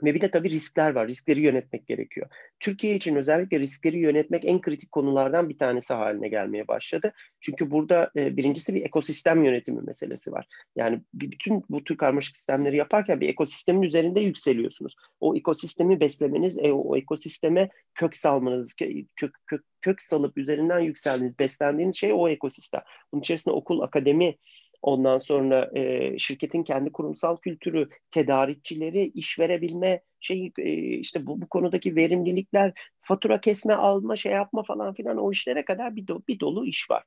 [0.03, 1.07] Ve bir de tabii riskler var.
[1.07, 2.27] Riskleri yönetmek gerekiyor.
[2.59, 7.13] Türkiye için özellikle riskleri yönetmek en kritik konulardan bir tanesi haline gelmeye başladı.
[7.39, 10.47] Çünkü burada e, birincisi bir ekosistem yönetimi meselesi var.
[10.75, 14.95] Yani bütün bu tür karmaşık sistemleri yaparken bir ekosistemin üzerinde yükseliyorsunuz.
[15.19, 18.73] O ekosistemi beslemeniz, e, o ekosisteme kök salmanız,
[19.15, 22.81] kök, kök, kök salıp üzerinden yükseldiğiniz, beslendiğiniz şey o ekosistem.
[23.11, 24.35] Bunun içerisinde okul, akademi,
[24.81, 31.47] ondan sonra e, şirketin kendi kurumsal kültürü, tedarikçileri, iş verebilme şeyi e, işte bu, bu
[31.47, 36.39] konudaki verimlilikler, fatura kesme, alma, şey yapma falan filan o işlere kadar bir, do, bir
[36.39, 37.03] dolu iş var.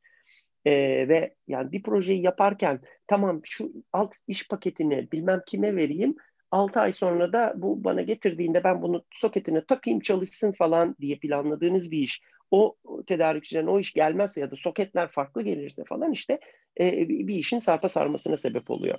[0.66, 6.16] Ee, ve yani bir projeyi yaparken tamam şu alt iş paketini bilmem kime vereyim
[6.50, 11.90] 6 ay sonra da bu bana getirdiğinde ben bunu soketine takayım çalışsın falan diye planladığınız
[11.90, 12.20] bir iş.
[12.54, 16.40] O tedarikçilerin o iş gelmezse ya da soketler farklı gelirse falan işte
[16.80, 18.98] e, bir işin sarpa sarmasına sebep oluyor.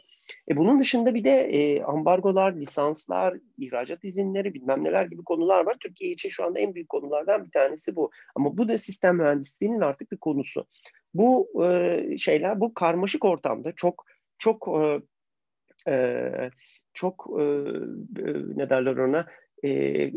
[0.52, 5.78] E, bunun dışında bir de e, ambargolar, lisanslar, ihracat izinleri bilmem neler gibi konular var.
[5.80, 8.12] Türkiye için şu anda en büyük konulardan bir tanesi bu.
[8.36, 10.66] Ama bu da sistem mühendisliğinin artık bir konusu.
[11.14, 14.06] Bu e, şeyler bu karmaşık ortamda çok
[14.38, 15.02] çok e,
[15.92, 16.32] e,
[16.94, 19.28] çok e, e, ne derler ona
[19.66, 20.12] e,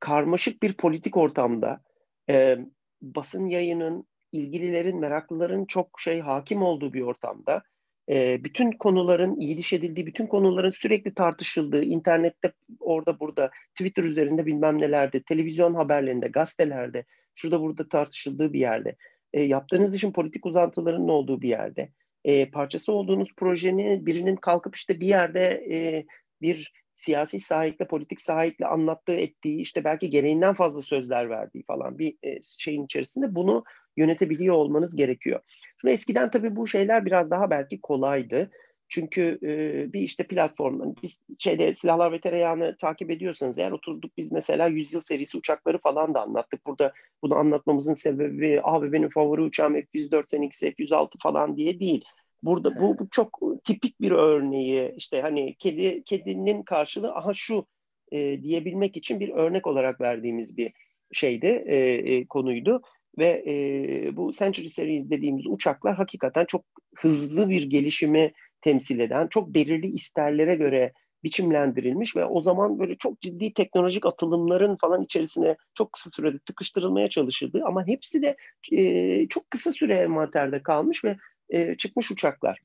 [0.00, 1.80] karmaşık bir politik ortamda
[2.30, 2.58] e,
[3.02, 7.62] basın yayının ilgililerin meraklıların çok şey hakim olduğu bir ortamda
[8.10, 14.46] e, bütün konuların iyi diş edildiği, bütün konuların sürekli tartışıldığı, internette orada burada, Twitter üzerinde
[14.46, 17.04] bilmem nelerde, televizyon haberlerinde, gazetelerde,
[17.34, 18.96] şurada burada tartışıldığı bir yerde,
[19.32, 21.92] e, yaptığınız işin politik uzantılarının olduğu bir yerde,
[22.24, 26.06] e, parçası olduğunuz projenin birinin kalkıp işte bir yerde e,
[26.42, 32.16] bir siyasi sahiple, politik sahiple anlattığı, ettiği, işte belki gereğinden fazla sözler verdiği falan bir
[32.22, 33.64] e, şeyin içerisinde bunu
[33.96, 35.40] yönetebiliyor olmanız gerekiyor.
[35.80, 38.50] Şimdi eskiden tabii bu şeyler biraz daha belki kolaydı.
[38.88, 44.32] Çünkü e, bir işte platform, biz şeyde silahlar ve tereyağını takip ediyorsanız eğer oturduk biz
[44.32, 46.66] mesela yüzyıl serisi uçakları falan da anlattık.
[46.66, 52.04] Burada bunu anlatmamızın sebebi abi benim favori uçağım F-104, seninkisi F-106 falan diye değil.
[52.42, 54.92] Burada bu, bu çok tipik bir örneği.
[54.96, 57.66] İşte hani kedi kedinin karşılığı aha şu
[58.12, 60.72] e, diyebilmek için bir örnek olarak verdiğimiz bir
[61.12, 62.82] şeydi e, e, konuydu.
[63.18, 66.64] Ve e, bu Century Series dediğimiz uçaklar hakikaten çok
[66.96, 70.92] hızlı bir gelişimi temsil eden, çok belirli isterlere göre
[71.24, 77.08] biçimlendirilmiş ve o zaman böyle çok ciddi teknolojik atılımların falan içerisine çok kısa sürede tıkıştırılmaya
[77.08, 78.36] çalışıldı ama hepsi de
[78.72, 81.16] e, çok kısa süre envanterde kalmış ve
[81.50, 82.58] e, çıkmış uçaklar.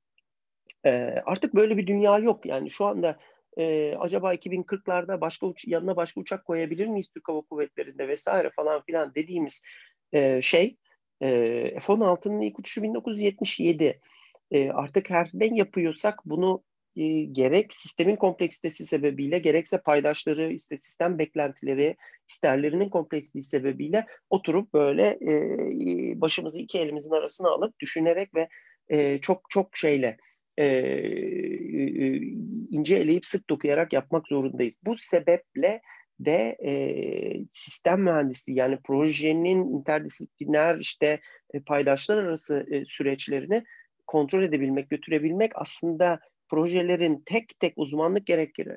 [0.86, 0.89] E,
[1.26, 3.17] artık böyle bir dünya yok yani şu anda
[3.58, 8.82] e, acaba 2040'larda başka uç yanına başka uçak koyabilir miyiz Türk Hava Kuvvetleri'nde vesaire falan
[8.82, 9.63] filan dediğimiz
[10.13, 10.78] e, şey
[11.21, 11.28] e,
[11.80, 14.00] F-16'nın ilk uçuşu 1977.
[14.52, 16.63] E, artık her ne yapıyorsak bunu
[16.98, 21.95] e, gerek sistemin kompleksitesi sebebiyle gerekse paydaşları işte sistem beklentileri
[22.30, 28.48] isterlerinin kompleksliği sebebiyle oturup böyle e, başımızı iki elimizin arasına alıp düşünerek ve
[28.89, 30.17] e, çok çok şeyle
[30.58, 32.15] e, e,
[32.69, 34.78] ince eleyip sık dokuyarak yapmak zorundayız.
[34.86, 35.82] Bu sebeple
[36.19, 36.74] de e,
[37.52, 41.19] sistem mühendisliği yani projenin interdisipliner işte
[41.54, 43.63] e, paydaşlar arası e, süreçlerini
[44.08, 48.27] kontrol edebilmek, götürebilmek aslında projelerin tek tek uzmanlık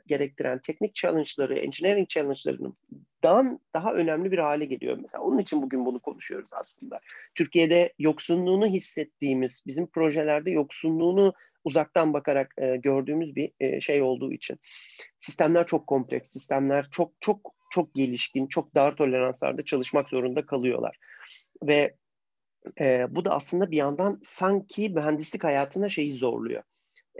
[0.06, 2.76] gerektiren teknik challenge'ları, engineering challenge'larının
[3.22, 4.98] daha, daha önemli bir hale geliyor.
[5.02, 7.00] Mesela onun için bugün bunu konuşuyoruz aslında.
[7.34, 11.32] Türkiye'de yoksunluğunu hissettiğimiz, bizim projelerde yoksunluğunu
[11.64, 14.58] uzaktan bakarak e, gördüğümüz bir e, şey olduğu için.
[15.18, 20.96] Sistemler çok kompleks, sistemler çok çok çok gelişkin, çok dar toleranslarda çalışmak zorunda kalıyorlar.
[21.62, 21.94] Ve
[22.80, 26.62] e, bu da aslında bir yandan sanki mühendislik hayatına şeyi zorluyor.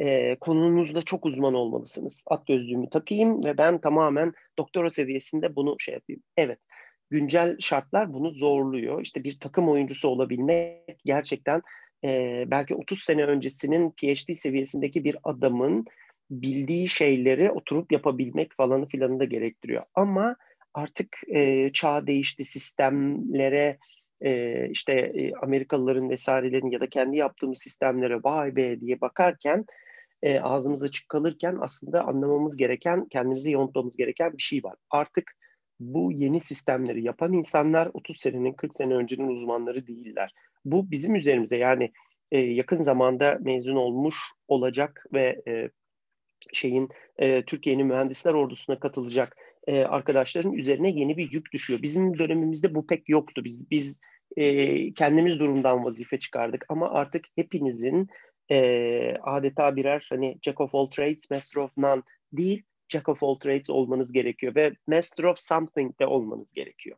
[0.01, 2.25] E, konunuzda çok uzman olmalısınız.
[2.27, 6.23] At gözlüğümü takayım ve ben tamamen doktora seviyesinde bunu şey yapayım.
[6.37, 6.59] Evet,
[7.11, 9.03] güncel şartlar bunu zorluyor.
[9.03, 11.63] İşte bir takım oyuncusu olabilmek gerçekten
[12.05, 15.85] e, belki 30 sene öncesinin PhD seviyesindeki bir adamın
[16.31, 19.83] bildiği şeyleri oturup yapabilmek falanı filanı da gerektiriyor.
[19.95, 20.37] Ama
[20.75, 23.79] artık e, çağ değişti, sistemlere
[24.21, 29.65] e, işte e, Amerikalıların vesairelerin ya da kendi yaptığımız sistemlere vay be diye bakarken
[30.23, 34.75] e, ağzımız açık kalırken aslında anlamamız gereken, kendimizi yontmamız gereken bir şey var.
[34.91, 35.33] Artık
[35.81, 40.35] bu yeni sistemleri yapan insanlar 30 senenin 40 sene öncenin uzmanları değiller.
[40.65, 41.93] Bu bizim üzerimize yani
[42.33, 44.17] e, yakın zamanda mezun olmuş
[44.49, 45.71] olacak ve e,
[46.53, 51.83] şeyin e, Türkiye'nin mühendisler ordusuna katılacak e, arkadaşların üzerine yeni bir yük düşüyor.
[51.83, 53.45] Bizim dönemimizde bu pek yoktu.
[53.45, 54.01] Biz biz
[54.37, 58.09] e, kendimiz durumdan vazife çıkardık ama artık hepinizin
[58.51, 63.35] e, adeta birer hani Jack of all trades, master of none değil, Jack of all
[63.35, 66.97] trades olmanız gerekiyor ve master of something de olmanız gerekiyor.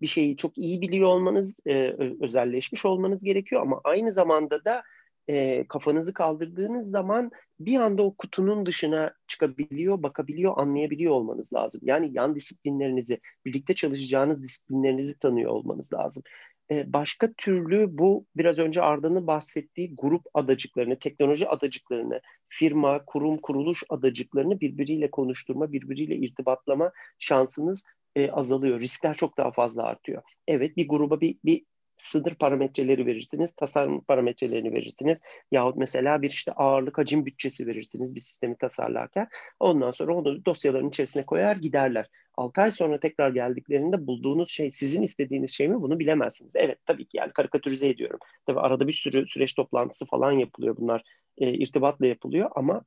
[0.00, 4.82] Bir şeyi çok iyi biliyor olmanız, e, özelleşmiş olmanız gerekiyor ama aynı zamanda da
[5.28, 7.30] e, kafanızı kaldırdığınız zaman
[7.60, 11.80] bir anda o kutunun dışına çıkabiliyor, bakabiliyor, anlayabiliyor olmanız lazım.
[11.84, 16.22] Yani yan disiplinlerinizi, birlikte çalışacağınız disiplinlerinizi tanıyor olmanız lazım.
[16.70, 24.60] Başka türlü bu biraz önce Arda'nın bahsettiği grup adacıklarını, teknoloji adacıklarını, firma, kurum, kuruluş adacıklarını
[24.60, 27.84] birbiriyle konuşturma, birbiriyle irtibatlama şansınız
[28.16, 28.80] e, azalıyor.
[28.80, 30.22] Riskler çok daha fazla artıyor.
[30.48, 31.64] Evet bir gruba bir, bir
[31.96, 35.20] sınır parametreleri verirsiniz, tasarım parametrelerini verirsiniz.
[35.52, 39.28] Yahut mesela bir işte ağırlık hacim bütçesi verirsiniz bir sistemi tasarlarken.
[39.60, 42.06] Ondan sonra onu dosyaların içerisine koyar giderler.
[42.36, 46.56] 6 ay sonra tekrar geldiklerinde bulduğunuz şey sizin istediğiniz şey mi bunu bilemezsiniz.
[46.56, 48.18] Evet tabii ki yani karikatürize ediyorum.
[48.46, 50.76] Tabii arada bir sürü süreç toplantısı falan yapılıyor.
[50.76, 51.02] Bunlar
[51.38, 52.82] e, irtibatla yapılıyor ama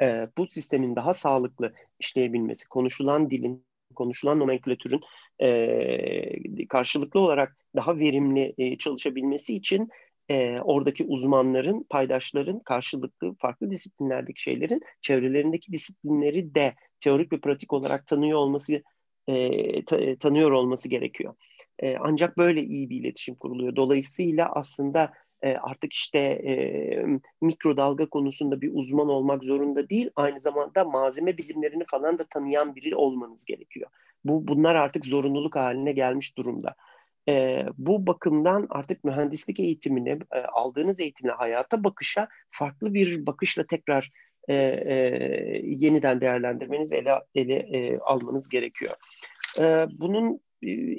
[0.00, 5.00] e, bu sistemin daha sağlıklı işleyebilmesi, konuşulan dilin konuşulan nomenklatürün
[5.42, 9.90] e, karşılıklı olarak daha verimli e, çalışabilmesi için
[10.28, 18.06] e, oradaki uzmanların, paydaşların karşılıklı farklı disiplinlerdeki şeylerin çevrelerindeki disiplinleri de teorik ve pratik olarak
[18.06, 18.82] tanıyor olması
[19.26, 21.34] e, ta, tanıyor olması gerekiyor.
[21.78, 23.76] E, ancak böyle iyi bir iletişim kuruluyor.
[23.76, 26.54] Dolayısıyla aslında e, artık işte e,
[27.40, 32.96] mikrodalga konusunda bir uzman olmak zorunda değil, aynı zamanda malzeme bilimlerini falan da tanıyan biri
[32.96, 33.90] olmanız gerekiyor.
[34.24, 36.74] Bu bunlar artık zorunluluk haline gelmiş durumda.
[37.28, 44.10] E, bu bakımdan artık mühendislik eğitimine, e, aldığınız eğitimle hayata bakışa farklı bir bakışla tekrar
[44.48, 44.94] e, e,
[45.64, 48.92] yeniden değerlendirmeniz, ele, ele e, almanız gerekiyor.
[49.58, 50.40] E, bunun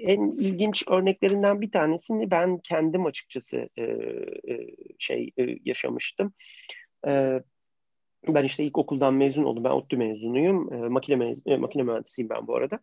[0.02, 6.34] en ilginç örneklerinden bir tanesini ben kendim açıkçası e, e, şey e, yaşamıştım.
[7.08, 7.42] E,
[8.28, 9.64] ben işte ilk okuldan mezun oldum.
[9.64, 10.74] Ben ODTÜ mezunuyum.
[10.74, 12.80] E, makine, mez e, makine mühendisiyim ben bu arada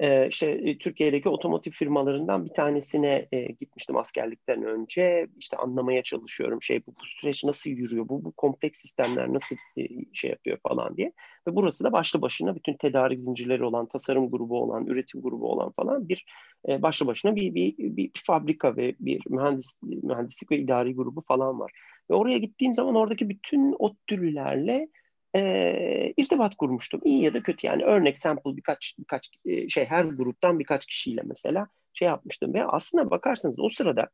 [0.00, 5.26] e, işte e, Türkiye'deki otomotiv firmalarından bir tanesine e, gitmiştim askerlikten önce.
[5.38, 9.82] İşte anlamaya çalışıyorum şey bu, bu süreç nasıl yürüyor, bu, bu kompleks sistemler nasıl e,
[10.12, 11.12] şey yapıyor falan diye.
[11.46, 15.70] Ve burası da başlı başına bütün tedarik zincirleri olan, tasarım grubu olan, üretim grubu olan
[15.70, 16.26] falan bir
[16.68, 21.60] başlı başına bir, bir, bir, bir fabrika ve bir mühendis, mühendislik ve idari grubu falan
[21.60, 21.72] var.
[22.10, 24.88] Ve oraya gittiğim zaman oradaki bütün ODTÜ'lülerle
[25.36, 27.00] e, irtibat kurmuştum.
[27.04, 31.22] İyi ya da kötü yani örnek sample birkaç birkaç e, şey her gruptan birkaç kişiyle
[31.24, 34.08] mesela şey yapmıştım ve aslında bakarsanız o sırada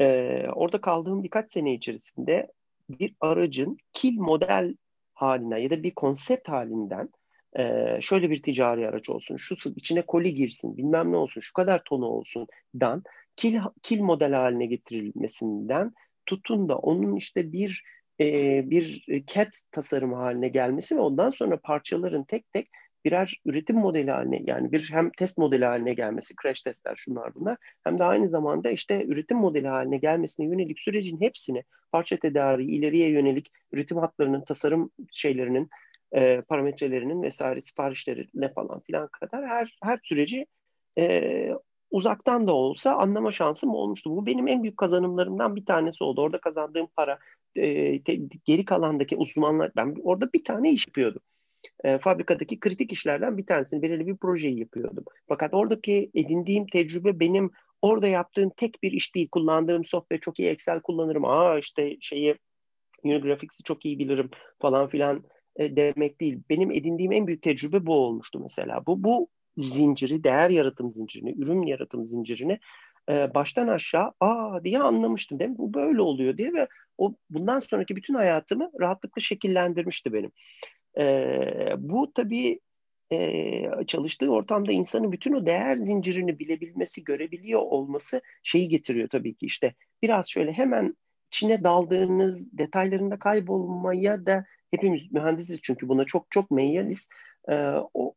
[0.00, 0.06] e,
[0.54, 2.52] orada kaldığım birkaç sene içerisinde
[2.88, 4.74] bir aracın kil model
[5.14, 7.08] haline ya da bir konsept halinden
[7.58, 11.82] e, şöyle bir ticari araç olsun, şu içine koli girsin, bilmem ne olsun, şu kadar
[11.84, 12.46] tonu olsun
[12.80, 13.02] dan
[13.36, 15.92] kil, kil model haline getirilmesinden
[16.26, 17.82] tutun da onun işte bir
[18.20, 22.68] e, bir CAD tasarımı haline gelmesi ve ondan sonra parçaların tek tek
[23.04, 27.56] birer üretim modeli haline yani bir hem test modeli haline gelmesi, crash testler şunlar bunlar
[27.84, 33.10] hem de aynı zamanda işte üretim modeli haline gelmesine yönelik sürecin hepsini parça tedariği, ileriye
[33.10, 35.70] yönelik üretim hatlarının, tasarım şeylerinin,
[36.12, 40.46] e, parametrelerinin vesaire siparişlerine falan filan kadar her her süreci
[40.98, 41.50] e,
[41.90, 44.10] uzaktan da olsa anlama şansım olmuştu.
[44.10, 46.20] Bu benim en büyük kazanımlarımdan bir tanesi oldu.
[46.20, 47.18] Orada kazandığım para,
[47.56, 51.22] e, te, geri kalandaki uzmanlar, ben orada bir tane iş yapıyordum.
[51.84, 55.04] E, fabrikadaki kritik işlerden bir tanesini, belirli bir projeyi yapıyordum.
[55.28, 57.50] Fakat oradaki edindiğim tecrübe benim
[57.82, 59.28] orada yaptığım tek bir iş değil.
[59.28, 61.24] Kullandığım software çok iyi Excel kullanırım.
[61.24, 62.34] Aa işte şeyi
[63.02, 65.24] Unigraphics'i çok iyi bilirim falan filan
[65.56, 66.38] e, demek değil.
[66.50, 68.86] Benim edindiğim en büyük tecrübe bu olmuştu mesela.
[68.86, 72.58] Bu bu zinciri, değer yaratım zincirini, ürün yaratım zincirini
[73.10, 75.58] e, baştan aşağı aa diye anlamıştım değil mi?
[75.58, 80.32] Bu böyle oluyor diye ve o bundan sonraki bütün hayatımı rahatlıkla şekillendirmişti benim.
[80.98, 82.60] E, bu tabii
[83.12, 89.46] e, çalıştığı ortamda insanın bütün o değer zincirini bilebilmesi, görebiliyor olması şeyi getiriyor tabii ki
[89.46, 90.96] işte biraz şöyle hemen
[91.30, 97.08] içine daldığınız detaylarında kaybolmaya da hepimiz mühendisiz çünkü buna çok çok meyyaliz.
[97.48, 97.54] E,
[97.94, 98.14] o,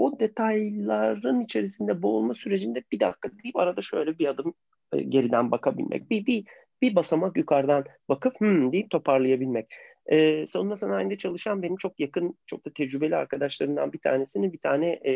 [0.00, 4.54] o, detayların içerisinde boğulma sürecinde bir dakika deyip arada şöyle bir adım
[4.92, 6.10] e, geriden bakabilmek.
[6.10, 6.44] Bir, bir,
[6.82, 9.66] bir basamak yukarıdan bakıp hmm deyip toparlayabilmek.
[10.06, 14.88] Ee, savunma sanayinde çalışan benim çok yakın, çok da tecrübeli arkadaşlarımdan bir tanesinin bir tane
[14.90, 15.12] e,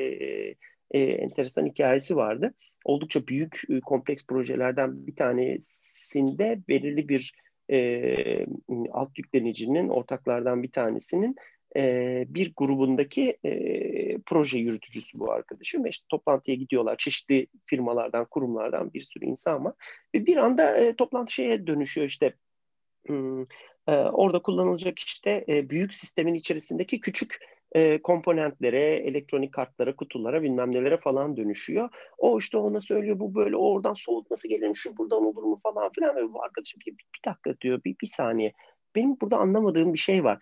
[0.90, 2.54] e, enteresan hikayesi vardı.
[2.84, 7.34] Oldukça büyük, e, kompleks projelerden bir tanesinde belirli bir
[7.70, 8.46] e,
[8.92, 11.36] alt yüklenicinin ortaklardan bir tanesinin
[11.76, 15.84] e, bir grubundaki e, proje yürütücüsü bu arkadaşım.
[15.84, 16.96] Ve işte toplantıya gidiyorlar.
[16.96, 19.74] Çeşitli firmalardan, kurumlardan bir sürü insan var.
[20.14, 22.34] Ve bir anda e, toplantı şeye dönüşüyor işte
[23.88, 27.38] e, orada kullanılacak işte e, büyük sistemin içerisindeki küçük
[27.72, 31.88] e, komponentlere, elektronik kartlara, kutulara bilmem nelere falan dönüşüyor.
[32.18, 36.16] O işte ona söylüyor bu böyle oradan soğutması gelir şu buradan olur mu falan filan
[36.16, 38.52] ve bu arkadaşım bir, bir dakika diyor bir, bir saniye.
[38.94, 40.38] Benim burada anlamadığım bir şey var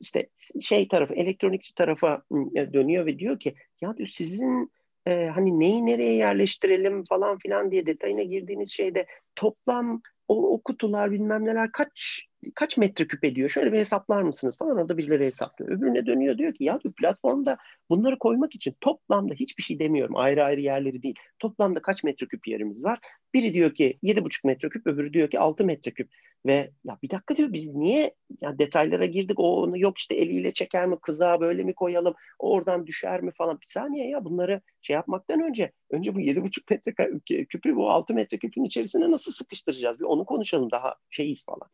[0.00, 0.28] işte
[0.60, 4.72] şey tarafı elektronikçi tarafa ıı, dönüyor ve diyor ki ya diyor sizin
[5.06, 11.10] e, hani neyi nereye yerleştirelim falan filan diye detayına girdiğiniz şeyde toplam o, o kutular
[11.10, 13.48] bilmem neler kaç kaç metreküp ediyor?
[13.48, 15.70] Şöyle bir hesaplar mısınız falan orada birileri hesaplıyor.
[15.70, 17.56] Öbürüne dönüyor diyor ki ya diyor, platformda
[17.90, 20.16] bunları koymak için toplamda hiçbir şey demiyorum.
[20.16, 21.14] Ayrı ayrı yerleri değil.
[21.38, 22.98] Toplamda kaç metreküp yerimiz var?
[23.34, 26.10] Biri diyor ki 7,5 metreküp öbürü diyor ki 6 metreküp.
[26.46, 30.52] Ve ya bir dakika diyor biz niye ya detaylara girdik o onu yok işte eliyle
[30.52, 33.60] çeker mi kıza böyle mi koyalım oradan düşer mi falan.
[33.60, 38.38] Bir saniye ya bunları şey yapmaktan önce önce bu 7,5 metre küpü bu 6 metre
[38.38, 40.00] küpün içerisine nasıl sıkıştıracağız?
[40.00, 41.68] Bir onu konuşalım daha şeyiz falan.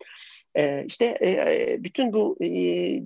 [0.54, 2.46] Ee, işte e, bütün bu e,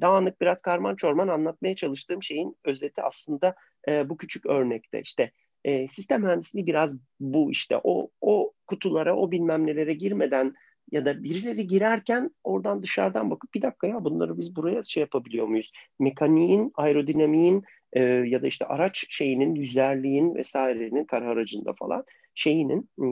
[0.00, 3.54] dağınık biraz karman çorman anlatmaya çalıştığım şeyin özeti aslında
[3.88, 5.00] e, bu küçük örnekte.
[5.00, 5.30] İşte
[5.64, 7.80] e, sistem mühendisliği biraz bu işte.
[7.84, 10.54] O o kutulara o bilmem nelere girmeden
[10.92, 15.46] ya da birileri girerken oradan dışarıdan bakıp bir dakika ya bunları biz buraya şey yapabiliyor
[15.46, 15.72] muyuz?
[15.98, 23.04] Mekaniğin, aerodinamiğin e, ya da işte araç şeyinin, yüzerliğin vesairenin kara aracında falan şeyinin e,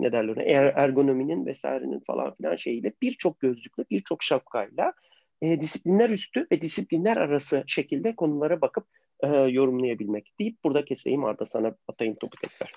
[0.00, 4.92] ne derler er, ergonominin vesairenin falan filan şeyiyle birçok gözlükle birçok şapkayla
[5.42, 8.86] e, disiplinler üstü ve disiplinler arası şekilde konulara bakıp
[9.22, 12.72] e, yorumlayabilmek deyip burada keseyim Arda sana atayım topu tekrar.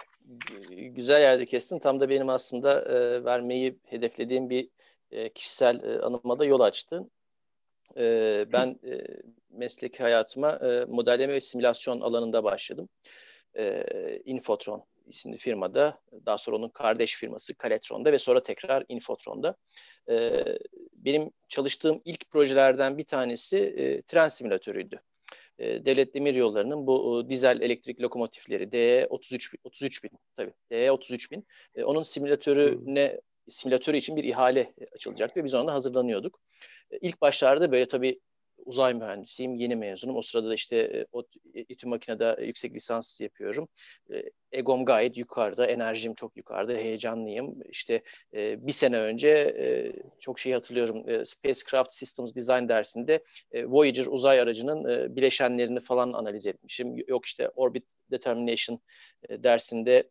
[0.69, 1.79] Güzel yerde kestin.
[1.79, 4.69] Tam da benim aslında e, vermeyi hedeflediğim bir
[5.11, 7.09] e, kişisel e, anıma yol açtı.
[7.97, 9.01] E, ben e,
[9.49, 12.89] mesleki hayatıma e, modelleme ve simülasyon alanında başladım.
[13.57, 13.85] E,
[14.25, 19.55] Infotron isimli firmada, daha sonra onun kardeş firması Kaletron'da ve sonra tekrar Infotron'da.
[20.09, 20.43] E,
[20.93, 25.01] benim çalıştığım ilk projelerden bir tanesi e, tren simülatörüydü.
[25.59, 30.91] E, Devlet Demir Yolları'nın bu e, dizel elektrik lokomotifleri DE 33 33 bin tabii DE
[30.91, 31.47] 33 bin.
[31.75, 36.39] E, onun simülatörüne simülatörü için bir ihale açılacaktı ve biz ona hazırlanıyorduk.
[36.91, 38.19] E, ilk başlarda böyle tabii
[38.65, 40.15] uzay mühendisiyim, yeni mezunum.
[40.15, 41.23] O sırada da işte e, o
[41.53, 43.67] İTÜ Makine'de yüksek lisans yapıyorum.
[44.13, 47.55] E, egom gayet yukarıda, enerjim çok yukarıda, heyecanlıyım.
[47.69, 48.01] İşte
[48.33, 49.55] e, bir sene önce
[50.19, 51.25] çok şey hatırlıyorum.
[51.25, 53.23] Spacecraft Systems Design dersinde
[53.53, 56.95] Voyager uzay aracının bileşenlerini falan analiz etmişim.
[57.07, 58.79] Yok işte Orbit Determination
[59.29, 60.09] dersinde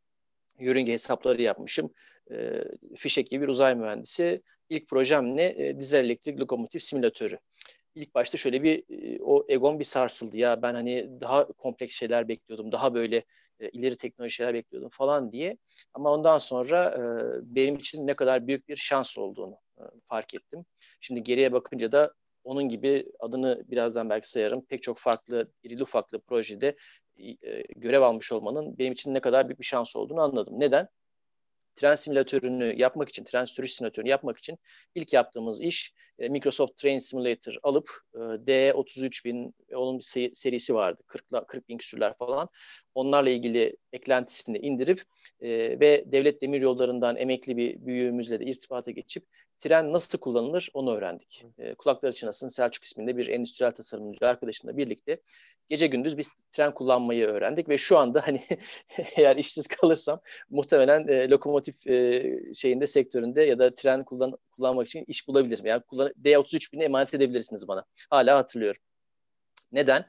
[0.59, 1.91] yörünge hesapları yapmışım.
[2.97, 4.43] Fişek gibi bir uzay mühendisi.
[4.69, 5.79] İlk projem ne?
[5.79, 7.39] Dizel elektrik lokomotif simülatörü
[7.95, 8.85] ilk başta şöyle bir
[9.21, 10.37] o egon bir sarsıldı.
[10.37, 12.73] Ya ben hani daha kompleks şeyler bekliyordum.
[12.73, 13.25] Daha böyle
[13.61, 15.57] e, ileri teknoloji şeyler bekliyordum falan diye.
[15.95, 17.01] Ama ondan sonra e,
[17.57, 20.65] benim için ne kadar büyük bir şans olduğunu e, fark ettim.
[21.01, 24.65] Şimdi geriye bakınca da onun gibi adını birazdan belki sayarım.
[24.65, 26.77] Pek çok farklı, irili ufaklı projede
[27.19, 30.61] e, görev almış olmanın benim için ne kadar büyük bir şans olduğunu anladım.
[30.61, 30.89] Neden?
[31.77, 34.59] Tren simülatörünü yapmak için, tren sürüş simülatörünü yapmak için
[34.95, 41.03] ilk yaptığımız iş e, Microsoft Train Simulator alıp e, D33000 onun bir serisi vardı.
[41.07, 42.49] 40, 40 bin küsürler falan.
[42.95, 45.03] Onlarla ilgili eklentisini indirip
[45.41, 45.49] e,
[45.81, 49.25] ve devlet demir yollarından emekli bir büyüğümüzle de irtibata geçip
[49.61, 51.45] tren nasıl kullanılır onu öğrendik.
[51.59, 55.21] E, kulakları çınlasın Selçuk isminde bir endüstriyel tasarımcı arkadaşımla birlikte
[55.69, 58.43] gece gündüz biz tren kullanmayı öğrendik ve şu anda hani
[59.17, 62.23] eğer işsiz kalırsam muhtemelen e, lokomotif e,
[62.55, 65.67] şeyinde sektöründe ya da tren kullan kullanmak için iş bulabilirim.
[65.67, 67.85] Yani kullan D33 bini emanet edebilirsiniz bana.
[68.11, 68.83] Hala hatırlıyorum.
[69.73, 70.05] Neden?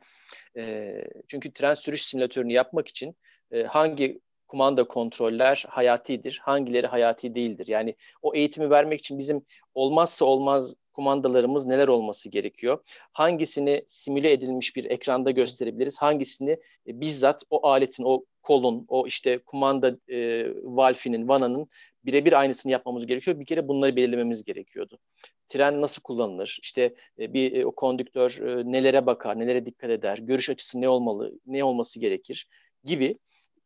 [0.58, 0.94] E,
[1.28, 3.16] çünkü tren sürüş simülatörünü yapmak için
[3.52, 7.68] e, hangi kumanda kontroller hayatidir, hangileri hayati değildir.
[7.68, 12.80] Yani o eğitimi vermek için bizim olmazsa olmaz kumandalarımız neler olması gerekiyor?
[13.14, 15.98] Hangisini simüle edilmiş bir ekranda gösterebiliriz?
[15.98, 16.52] Hangisini
[16.88, 21.68] e, bizzat o aletin, o kolun, o işte kumanda e, valfinin, vananın
[22.06, 23.40] birebir aynısını yapmamız gerekiyor.
[23.40, 25.00] Bir kere bunları belirlememiz gerekiyordu.
[25.48, 26.60] Tren nasıl kullanılır?
[26.62, 30.18] İşte e, bir e, o kondüktör e, nelere bakar, nelere dikkat eder?
[30.18, 32.48] Görüş açısı ne olmalı, ne olması gerekir
[32.84, 33.18] gibi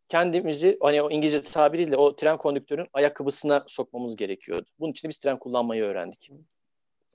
[0.09, 4.69] kendimizi hani o İngilizce tabiriyle o tren kondüktörün ayakkabısına sokmamız gerekiyordu.
[4.79, 6.31] Bunun için de biz tren kullanmayı öğrendik.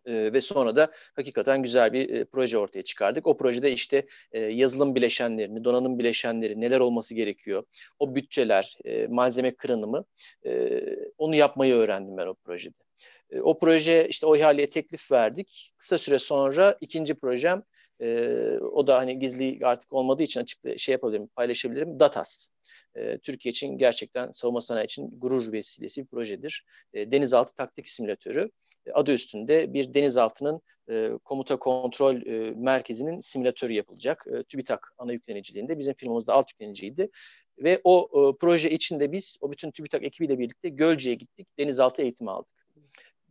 [0.06, 3.26] E, ve sonra da hakikaten güzel bir e, proje ortaya çıkardık.
[3.26, 7.64] O projede işte e, yazılım bileşenlerini, donanım bileşenleri neler olması gerekiyor,
[7.98, 10.05] o bütçeler, e, malzeme kırınımı
[10.46, 10.80] e,
[11.18, 12.84] onu yapmayı öğrendim ben o projede.
[13.30, 15.72] E, o proje işte o ihaleye teklif verdik.
[15.76, 17.62] Kısa süre sonra ikinci projem
[18.00, 18.28] e,
[18.59, 22.00] o da hani gizli artık olmadığı için açık şey yapabilirim, paylaşabilirim.
[22.00, 22.48] Datas.
[22.96, 26.64] E, Türkiye için gerçekten savunma sanayi için gurur vesilesi bir projedir.
[26.92, 28.50] E, denizaltı taktik simülatörü
[28.93, 30.61] adı üstünde bir denizaltının
[30.91, 34.26] e, komuta kontrol e, merkezinin simülatörü yapılacak.
[34.32, 37.11] E, TÜBİTAK ana yükleniciliğinde bizim firmamızda alt yükleniciydi.
[37.59, 41.49] Ve o e, proje içinde biz o bütün TÜBİTAK ekibiyle birlikte Gölce'ye gittik.
[41.59, 42.53] Denizaltı eğitimi aldık.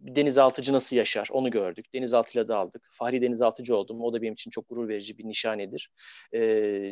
[0.04, 1.94] Denizaltıcı nasıl yaşar onu gördük.
[1.94, 2.90] Denizaltıyla da aldık.
[2.92, 4.04] Fahri denizaltıcı oldum.
[4.04, 5.90] O da benim için çok gurur verici bir nişanedir.
[6.34, 6.40] E,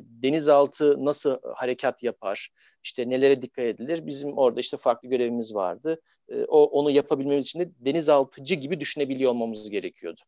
[0.04, 2.50] denizaltı nasıl harekat yapar?
[2.84, 4.06] İşte nelere dikkat edilir?
[4.06, 6.02] Bizim orada işte farklı görevimiz vardı.
[6.30, 10.22] E, o onu yapabilmemiz için de denizaltıcı gibi düşünebiliyor olmamız gerekiyordu.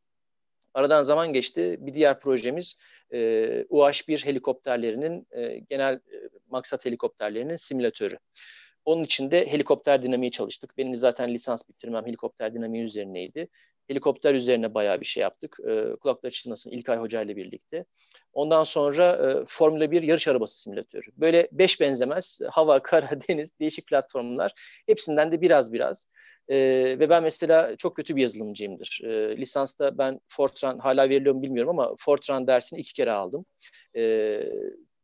[0.73, 1.77] Aradan zaman geçti.
[1.79, 2.75] Bir diğer projemiz
[3.13, 3.19] e,
[3.69, 8.17] UH-1 helikopterlerinin e, genel e, maksat helikopterlerinin simülatörü.
[8.85, 10.77] Onun için de helikopter dinamiği çalıştık.
[10.77, 13.47] Benim zaten lisans bitirmem helikopter dinamiği üzerineydi.
[13.87, 15.57] Helikopter üzerine bayağı bir şey yaptık.
[15.67, 17.85] E, kulaklar çınlasın İlkay Hoca ile birlikte.
[18.33, 21.07] Ondan sonra e, Formula 1 yarış arabası simülatörü.
[21.17, 24.53] Böyle beş benzemez hava, kara, deniz değişik platformlar.
[24.85, 26.07] Hepsinden de biraz biraz.
[26.47, 26.55] E,
[26.99, 28.99] ve ben mesela çok kötü bir yazılımcıyımdır.
[29.03, 33.45] E, lisansta ben Fortran hala veriliyor mu bilmiyorum ama Fortran dersini iki kere aldım.
[33.95, 34.01] E,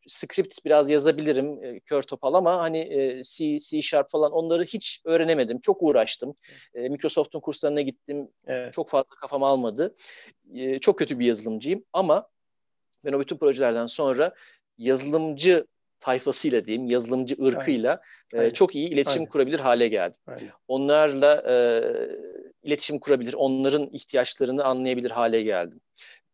[0.10, 5.02] script biraz yazabilirim e, kör topal ama hani e, C, C Sharp falan onları hiç
[5.06, 5.60] öğrenemedim.
[5.60, 6.36] Çok uğraştım.
[6.74, 8.30] E, Microsoft'un kurslarına gittim.
[8.48, 8.74] Evet.
[8.74, 9.96] Çok fazla kafam almadı.
[10.54, 12.28] E, çok kötü bir yazılımcıyım ama
[13.06, 14.34] ben o bütün projelerden sonra
[14.78, 15.68] yazılımcı
[16.00, 18.02] tayfasıyla diyeyim, yazılımcı ırkıyla
[18.34, 19.30] e, çok iyi iletişim Aynen.
[19.30, 20.18] kurabilir hale geldim.
[20.28, 20.52] Aynen.
[20.68, 21.56] Onlarla e,
[22.64, 25.82] iletişim kurabilir, onların ihtiyaçlarını anlayabilir hale geldim.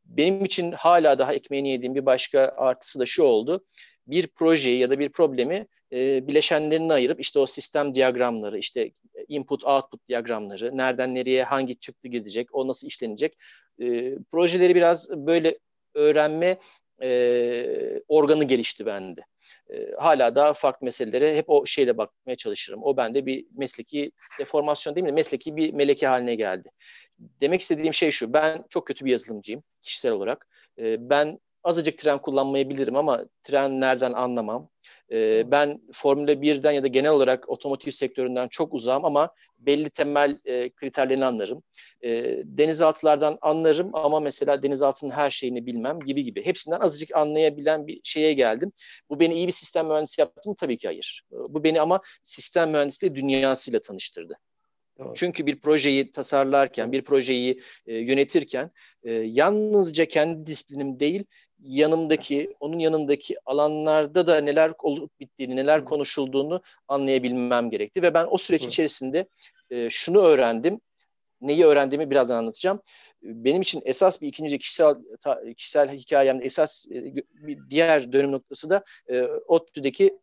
[0.06, 3.66] Benim için hala daha ekmeğini yediğim bir başka artısı da şu oldu.
[4.08, 8.92] Bir projeyi ya da bir problemi e, bileşenlerini ayırıp işte o sistem diyagramları, işte
[9.28, 13.38] input output diyagramları, nereden nereye hangi çıktı gidecek, o nasıl işlenecek.
[13.82, 15.58] E, projeleri biraz böyle
[15.96, 16.58] öğrenme
[17.02, 19.22] e, organı gelişti bende.
[19.74, 22.84] E, hala daha farklı meselelere hep o şeyle bakmaya çalışırım.
[22.84, 25.12] O bende bir mesleki deformasyon değil mi?
[25.12, 26.70] Mesleki bir meleke haline geldi.
[27.20, 28.34] Demek istediğim şey şu.
[28.34, 30.48] Ben çok kötü bir yazılımcıyım kişisel olarak.
[30.80, 34.70] E, ben azıcık tren kullanmayı bilirim ama tren nereden anlamam.
[35.12, 40.40] E, ben Formula 1'den ya da genel olarak otomotiv sektöründen çok uzağım ama belli temel
[40.46, 41.64] e, kriterlerini anlarım.
[42.04, 46.46] E, denizaltılardan anlarım ama mesela denizaltının her şeyini bilmem gibi gibi.
[46.46, 48.72] Hepsinden azıcık anlayabilen bir şeye geldim.
[49.10, 50.56] Bu beni iyi bir sistem mühendisi yaptı mı?
[50.60, 51.24] Tabii ki hayır.
[51.32, 54.38] Bu beni ama sistem mühendisliği dünyasıyla tanıştırdı.
[55.16, 58.72] Çünkü bir projeyi tasarlarken, bir projeyi e, yönetirken
[59.04, 61.26] e, yalnızca kendi disiplinim değil,
[61.60, 68.02] yanımdaki, onun yanındaki alanlarda da neler olup bittiğini, neler konuşulduğunu anlayabilmem gerekti.
[68.02, 69.28] Ve ben o süreç içerisinde
[69.70, 70.82] e, şunu öğrendim.
[71.42, 72.82] Neyi öğrendiğimi birazdan anlatacağım.
[73.24, 78.70] Benim için esas bir ikinci kişisel ta, kişisel hikayemde esas e, bir diğer dönüm noktası
[78.70, 80.18] da e, ODTÜ'deki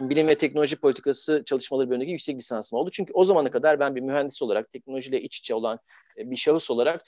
[0.00, 2.90] bilim ve teknoloji politikası çalışmaları bölümündeki yüksek lisansım oldu.
[2.90, 5.78] Çünkü o zamana kadar ben bir mühendis olarak, teknolojiyle iç içe olan
[6.18, 7.04] e, bir şahıs olarak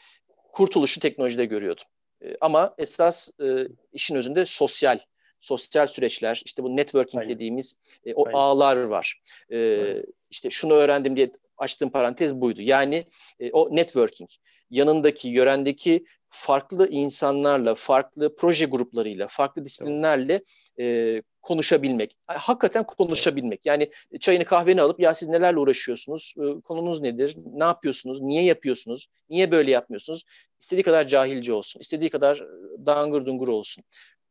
[0.53, 1.85] kurtuluşu teknolojide görüyordum.
[2.25, 4.99] E, ama esas e, işin özünde sosyal,
[5.41, 7.35] sosyal süreçler, işte bu networking Aynen.
[7.35, 7.77] dediğimiz
[8.15, 8.39] o Aynen.
[8.39, 9.23] ağlar var.
[9.53, 10.05] Aynen.
[10.31, 12.63] İşte şunu öğrendim diye açtığım parantez buydu.
[12.63, 13.05] Yani
[13.53, 14.31] o networking,
[14.71, 20.41] yanındaki, yörendeki farklı insanlarla, farklı proje gruplarıyla, farklı disiplinlerle
[20.81, 22.17] e, konuşabilmek.
[22.27, 23.67] Hakikaten konuşabilmek.
[23.67, 26.35] Yani çayını kahveni alıp ya siz nelerle uğraşıyorsunuz?
[26.37, 27.37] E, konunuz nedir?
[27.53, 28.21] Ne yapıyorsunuz?
[28.21, 29.07] Niye yapıyorsunuz?
[29.31, 30.25] Niye böyle yapmıyorsunuz?
[30.61, 31.81] İstediği kadar cahilce olsun.
[31.81, 33.85] istediği kadar e, dangır dungur olsun.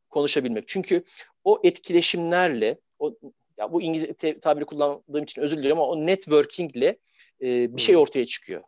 [0.10, 0.68] Konuşabilmek.
[0.68, 1.04] Çünkü
[1.44, 3.16] o etkileşimlerle o
[3.58, 6.98] ya bu İngilizce tabiri kullandığım için özür diliyorum ama o networkingle
[7.42, 8.64] e, bir şey ortaya çıkıyor.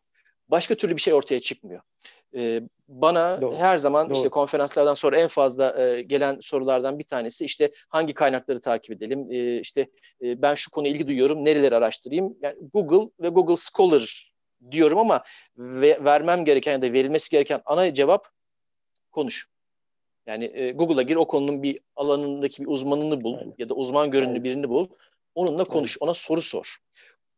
[0.48, 1.82] Başka türlü bir şey ortaya çıkmıyor.
[2.36, 3.56] E, bana Doğru.
[3.56, 4.18] her zaman Doğru.
[4.18, 9.28] işte konferanslardan sonra en fazla e, gelen sorulardan bir tanesi işte hangi kaynakları takip edelim?
[9.32, 9.88] E, işte
[10.24, 12.38] e, ben şu konuya ilgi duyuyorum, nereleri araştırayım?
[12.42, 14.34] Yani Google ve Google Scholar
[14.72, 15.24] diyorum ama
[15.58, 18.28] ve, vermem gereken ya da verilmesi gereken ana cevap
[19.12, 19.48] konuş.
[20.26, 23.54] Yani e, Google'a gir o konunun bir alanındaki bir uzmanını bul Aynen.
[23.58, 24.88] ya da uzman görünümlü birini bul.
[25.36, 26.10] Onunla konuş, Aynen.
[26.10, 26.78] ona soru sor.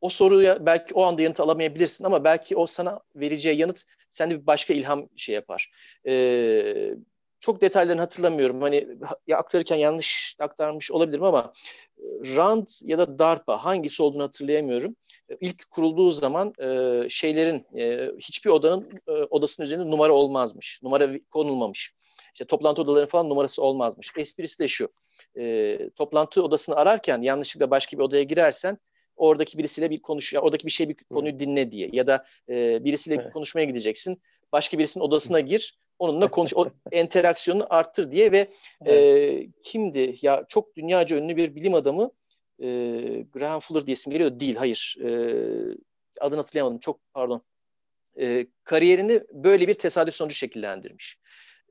[0.04, 4.47] O soruya belki o anda yanıt alamayabilirsin ama belki o sana vereceği yanıt sende bir
[4.47, 5.72] başka ilham şey yapar.
[6.08, 6.95] Ee,
[7.39, 8.62] çok detaylarını hatırlamıyorum.
[8.62, 8.88] Hani
[9.28, 11.54] ya aktarırken yanlış aktarmış olabilirim ama
[11.97, 14.95] e, RAND ya da DARPA hangisi olduğunu hatırlayamıyorum.
[15.30, 20.80] E, ilk kurulduğu zaman e, şeylerin e, hiçbir odanın e, odasının üzerinde numara olmazmış.
[20.84, 21.93] Numara konulmamış.
[22.34, 24.12] İşte toplantı odalarının falan numarası olmazmış.
[24.18, 24.89] Esprisi de şu.
[25.38, 28.78] E, toplantı odasını ararken yanlışlıkla başka bir odaya girersen
[29.16, 33.22] oradaki birisiyle bir konuş, oradaki bir şey bir konuyu dinle diye ya da e, birisiyle
[33.22, 33.34] evet.
[33.34, 34.22] konuşmaya gideceksin.
[34.51, 38.49] Başka birisinin odasına gir, onunla konuş, o interaksiyonu arttır diye ve
[38.86, 38.93] evet.
[38.93, 42.11] e, kimdi ya çok dünyaca ünlü bir bilim adamı
[42.59, 42.68] e,
[43.34, 44.39] Graham Fuller diye isim geliyor.
[44.39, 44.97] Değil, hayır.
[45.03, 45.09] E,
[46.20, 46.80] adını hatırlayamadım.
[46.80, 47.41] Çok pardon.
[48.20, 51.18] E, kariyerini böyle bir tesadüf sonucu şekillendirmiş.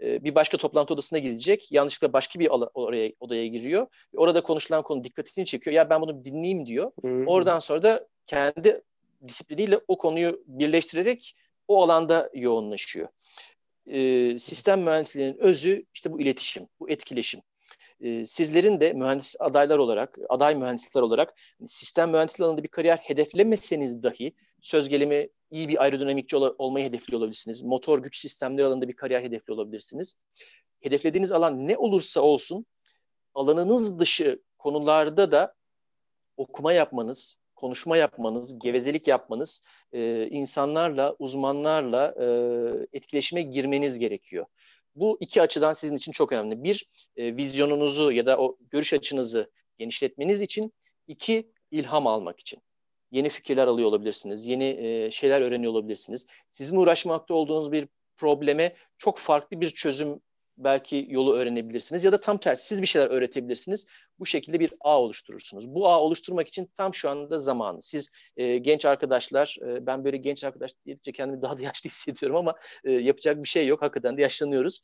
[0.02, 1.72] E, bir başka toplantı odasına gidecek.
[1.72, 3.86] Yanlışlıkla başka bir oraya odaya giriyor.
[4.16, 5.74] Orada konuşulan konu dikkatini çekiyor.
[5.76, 6.92] Ya ben bunu dinleyeyim diyor.
[7.02, 7.24] Hı-hı.
[7.26, 8.82] Oradan sonra da kendi
[9.28, 11.36] disipliniyle o konuyu birleştirerek
[11.68, 13.08] o alanda yoğunlaşıyor.
[13.86, 17.40] E, sistem mühendisliğinin özü işte bu iletişim, bu etkileşim.
[18.00, 21.34] E, sizlerin de mühendis adaylar olarak, aday mühendisler olarak
[21.66, 27.20] sistem mühendisliği alanında bir kariyer hedeflemeseniz dahi söz gelimi iyi bir aerodinamikçi ol- olmayı hedefliyor
[27.20, 27.62] olabilirsiniz.
[27.62, 30.14] Motor güç sistemleri alanında bir kariyer hedefli olabilirsiniz.
[30.80, 32.66] Hedeflediğiniz alan ne olursa olsun
[33.34, 35.54] alanınız dışı konularda da
[36.36, 42.26] okuma yapmanız, konuşma yapmanız, gevezelik yapmanız, e, insanlarla, uzmanlarla e,
[42.92, 44.46] etkileşime girmeniz gerekiyor.
[44.94, 46.64] Bu iki açıdan sizin için çok önemli.
[46.64, 50.72] Bir, e, vizyonunuzu ya da o görüş açınızı genişletmeniz için.
[51.06, 52.62] iki ilham almak için.
[53.12, 56.24] Yeni fikirler alıyor olabilirsiniz, yeni e, şeyler öğreniyor olabilirsiniz.
[56.50, 60.20] Sizin uğraşmakta olduğunuz bir probleme çok farklı bir çözüm
[60.58, 63.84] belki yolu öğrenebilirsiniz ya da tam tersi siz bir şeyler öğretebilirsiniz.
[64.18, 65.74] Bu şekilde bir ağ oluşturursunuz.
[65.74, 67.82] Bu ağ oluşturmak için tam şu anda zamanı.
[67.82, 72.36] Siz e, genç arkadaşlar, e, ben böyle genç arkadaş dedikçe kendimi daha da yaşlı hissediyorum
[72.36, 72.54] ama
[72.84, 73.82] e, yapacak bir şey yok.
[73.82, 74.80] Hakikaten de yaşlanıyoruz.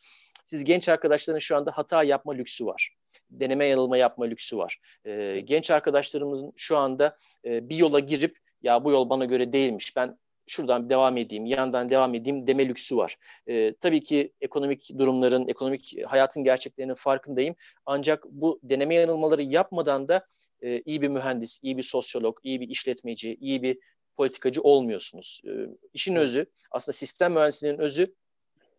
[0.50, 2.94] Siz genç arkadaşların şu anda hata yapma lüksü var.
[3.30, 4.80] Deneme yanılma yapma lüksü var.
[5.04, 9.96] E, genç arkadaşlarımızın şu anda e, bir yola girip ya bu yol bana göre değilmiş.
[9.96, 13.16] Ben şuradan devam edeyim, yandan devam edeyim deme lüksü var.
[13.46, 17.54] E, tabii ki ekonomik durumların, ekonomik hayatın gerçeklerinin farkındayım.
[17.86, 20.26] Ancak bu deneme yanılmaları yapmadan da
[20.62, 23.78] e, iyi bir mühendis, iyi bir sosyolog, iyi bir işletmeci, iyi bir
[24.16, 25.40] politikacı olmuyorsunuz.
[25.46, 25.50] E,
[25.92, 28.14] işin özü, aslında sistem mühendisliğinin özü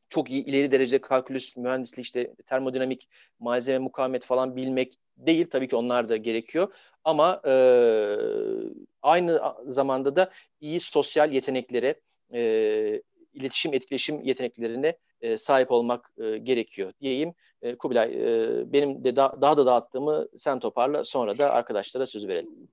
[0.09, 5.47] çok iyi ileri derece kalkülüs mühendisliği işte termodinamik malzeme mukavemet falan bilmek değil.
[5.49, 6.73] Tabii ki onlar da gerekiyor.
[7.03, 7.53] Ama e,
[9.01, 10.31] aynı zamanda da
[10.61, 11.95] iyi sosyal yeteneklere,
[12.33, 13.01] e,
[13.33, 17.33] iletişim, etkileşim yeteneklerine e, sahip olmak e, gerekiyor diyeyim.
[17.61, 21.03] E, Kubilay, e, benim de da, daha da dağıttığımı sen toparla.
[21.03, 22.69] Sonra da arkadaşlara söz verelim.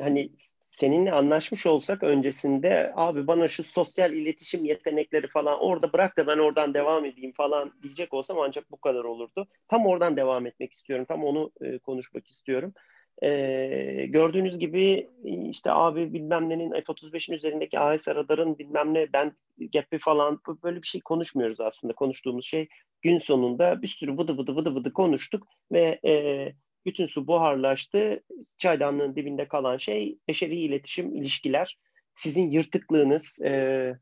[0.00, 0.30] Hani
[0.74, 6.38] seninle anlaşmış olsak öncesinde abi bana şu sosyal iletişim yetenekleri falan orada bırak da ben
[6.38, 9.46] oradan devam edeyim falan diyecek olsam ancak bu kadar olurdu.
[9.68, 11.04] Tam oradan devam etmek istiyorum.
[11.08, 12.74] Tam onu e, konuşmak istiyorum.
[13.22, 15.10] E, gördüğünüz gibi
[15.50, 19.32] işte abi bilmem nenin F-35'in üzerindeki AES radarın bilmem ne ben
[19.72, 21.94] gap'i falan böyle bir şey konuşmuyoruz aslında.
[21.94, 22.68] Konuştuğumuz şey
[23.02, 26.52] gün sonunda bir sürü vıdı vıdı vıdı vıdı konuştuk ve e,
[26.86, 28.22] bütün su buharlaştı.
[28.58, 31.78] Çaydanlığın dibinde kalan şey beşeri iletişim, ilişkiler.
[32.14, 33.94] Sizin yırtıklığınız, e,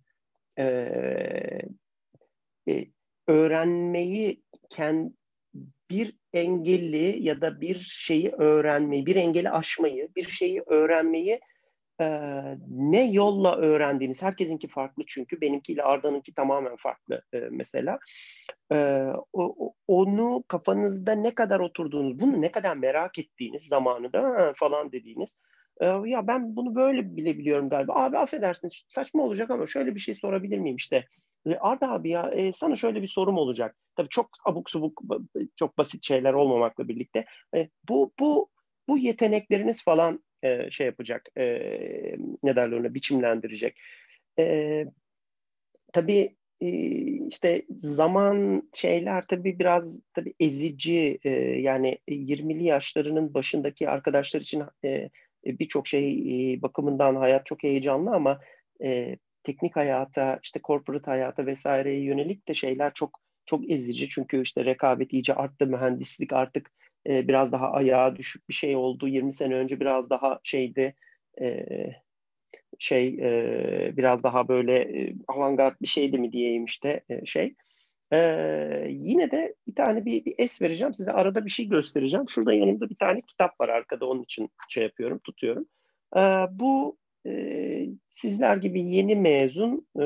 [0.59, 0.65] e,
[2.69, 2.87] e,
[3.27, 5.11] öğrenmeyi kend,
[5.91, 11.41] bir engelli ya da bir şeyi öğrenmeyi, bir engeli aşmayı, bir şeyi öğrenmeyi
[12.03, 17.99] e, ne yolla öğrendiğiniz, herkesinki farklı çünkü benimkiyle Arda'nınki tamamen farklı e, mesela.
[18.73, 25.41] E, o, onu kafanızda ne kadar oturduğunuz, bunu ne kadar merak ettiğiniz zamanında falan dediğiniz,
[26.05, 27.95] ya ben bunu böyle bile biliyorum galiba.
[27.95, 31.09] Abi affedersin saçma olacak ama şöyle bir şey sorabilir miyim işte.
[31.61, 33.77] Arda abi ya e, sana şöyle bir sorum olacak.
[33.97, 35.03] Tabii çok abuk subuk,
[35.57, 37.25] çok basit şeyler olmamakla birlikte.
[37.57, 38.49] E, bu bu
[38.89, 41.45] bu yetenekleriniz falan e, şey yapacak, e,
[42.43, 43.79] ne derler ona, biçimlendirecek.
[44.39, 44.85] E,
[45.93, 46.69] tabii e,
[47.29, 51.31] işte zaman şeyler tabii biraz tabii ezici, e,
[51.61, 55.09] yani 20'li yaşlarının başındaki arkadaşlar için e,
[55.47, 56.13] birçok şey
[56.55, 58.41] e, bakımından hayat çok heyecanlı ama
[59.45, 64.09] teknik hayata, işte corporate hayata vesaireye yönelik de şeyler çok çok ezici.
[64.09, 66.71] Çünkü işte rekabet iyice arttı, mühendislik artık
[67.09, 69.09] e, biraz daha ayağa düşük bir şey oldu.
[69.09, 70.95] 20 sene önce biraz daha şeydi
[71.41, 71.67] e,
[72.79, 77.55] şey e, biraz daha böyle e, avantgard bir şeydi mi diyeyim işte e, şey.
[78.13, 78.19] E,
[78.91, 82.29] yine de bir tane bir, bir es vereceğim size arada bir şey göstereceğim.
[82.29, 85.67] Şurada yanımda bir tane kitap var arkada onun için şey yapıyorum tutuyorum.
[86.17, 90.05] E, bu e, sizler gibi yeni mezun e,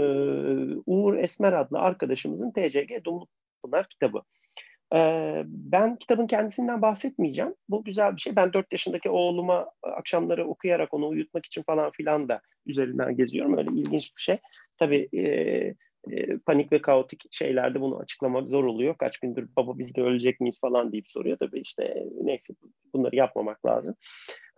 [0.86, 3.28] Uğur Esmer adlı arkadaşımızın TCG Dumluk
[3.64, 4.22] Pınar kitabı.
[5.45, 7.55] Ben kitabın kendisinden bahsetmeyeceğim.
[7.68, 8.37] Bu güzel bir şey.
[8.37, 13.59] Ben 4 yaşındaki oğluma akşamları okuyarak onu uyutmak için falan filan da üzerinden geziyorum.
[13.59, 14.39] Öyle ilginç bir şey.
[14.78, 15.20] Tabii e,
[16.11, 18.99] e, panik ve kaotik şeylerde bunu açıklamak zor oluyor.
[18.99, 21.37] Kaç gündür baba biz de ölecek miyiz falan deyip soruyor.
[21.39, 22.55] Tabii işte neyse
[22.95, 23.95] bunları yapmamak lazım.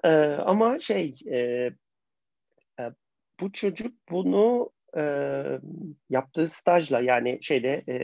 [0.05, 1.39] E, ama şey e,
[2.81, 2.85] e,
[3.41, 5.03] bu çocuk bunu e,
[6.11, 7.99] yaptığı stajla yani şeyde e,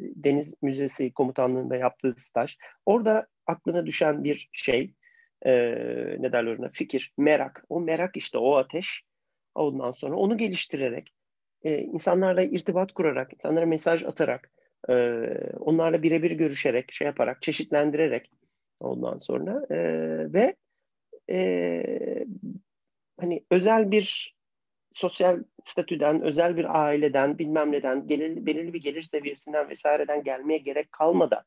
[0.00, 2.56] Deniz Müzesi Komutanlığı'nda yaptığı staj.
[2.86, 4.94] Orada aklına düşen bir şey
[5.46, 5.52] e,
[6.18, 7.64] ne derler ona fikir, merak.
[7.68, 9.02] O merak işte o ateş.
[9.54, 11.14] Ondan sonra onu geliştirerek
[11.64, 14.50] e, insanlarla irtibat kurarak, insanlara mesaj atarak,
[14.88, 14.94] e,
[15.58, 18.30] onlarla birebir görüşerek, şey yaparak, çeşitlendirerek
[18.80, 19.78] ondan sonra e,
[20.32, 20.56] ve
[21.30, 22.26] e,
[23.20, 24.36] hani özel bir
[24.94, 30.92] sosyal statüden, özel bir aileden, bilmem neden, gelir, belirli bir gelir seviyesinden vesaireden gelmeye gerek
[30.92, 31.42] kalmadan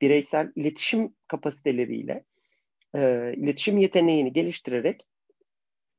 [0.00, 2.24] bireysel iletişim kapasiteleriyle
[2.94, 5.06] e, iletişim yeteneğini geliştirerek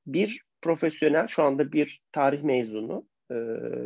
[0.05, 3.35] bir profesyonel, şu anda bir tarih mezunu, e,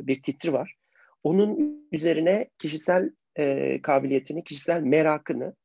[0.08, 0.76] bir titri var.
[1.24, 5.56] Onun üzerine kişisel e, kabiliyetini, kişisel merakını,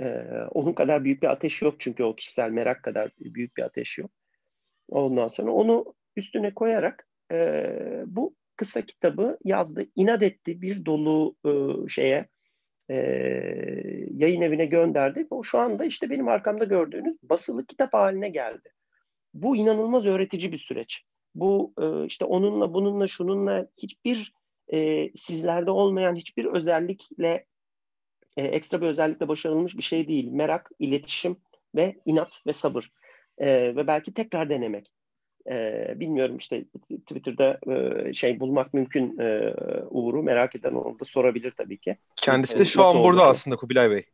[0.00, 0.06] e,
[0.50, 4.10] onun kadar büyük bir ateş yok çünkü o kişisel merak kadar büyük bir ateş yok.
[4.88, 7.36] Ondan sonra onu üstüne koyarak e,
[8.06, 9.86] bu kısa kitabı yazdı.
[9.96, 12.28] İnat etti bir dolu e, şeye
[12.90, 12.96] e,
[14.10, 15.26] yayın evine gönderdi.
[15.30, 18.72] O şu anda işte benim arkamda gördüğünüz basılı kitap haline geldi.
[19.34, 21.02] Bu inanılmaz öğretici bir süreç.
[21.34, 24.32] Bu e, işte onunla bununla şununla hiçbir
[24.72, 27.46] e, sizlerde olmayan hiçbir özellikle
[28.36, 30.28] e, ekstra bir özellikle başarılmış bir şey değil.
[30.32, 31.36] Merak, iletişim
[31.74, 32.92] ve inat ve sabır.
[33.38, 34.92] E, ve belki tekrar denemek.
[35.50, 36.64] E, bilmiyorum işte
[37.06, 39.54] Twitter'da e, şey bulmak mümkün e,
[39.90, 41.96] Uğur'u merak eden onu da sorabilir tabii ki.
[42.16, 43.30] Kendisi de şu an burada oldu?
[43.30, 44.04] aslında Kubilay Bey.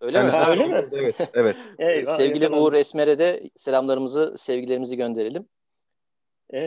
[0.00, 0.44] Öyle Kendisi mi?
[0.44, 0.88] Ha, öyle mi?
[0.92, 1.56] Evet, evet.
[1.78, 2.62] Eyvah, Sevgili eyvah.
[2.62, 5.46] Uğur Esmer'e de selamlarımızı, sevgilerimizi gönderelim.
[6.52, 6.58] Ee,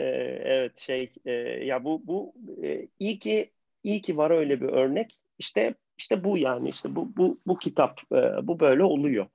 [0.44, 1.32] evet şey e,
[1.64, 3.50] ya bu bu e, iyi ki
[3.82, 5.20] iyi ki var öyle bir örnek.
[5.38, 9.26] İşte işte bu yani işte bu bu bu kitap e, bu böyle oluyor.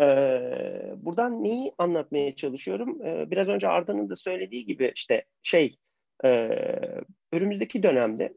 [0.00, 3.06] Ee, buradan neyi anlatmaya çalışıyorum?
[3.06, 5.76] Ee, biraz önce Arda'nın da söylediği gibi işte şey
[6.24, 6.48] e,
[7.32, 8.34] önümüzdeki dönemde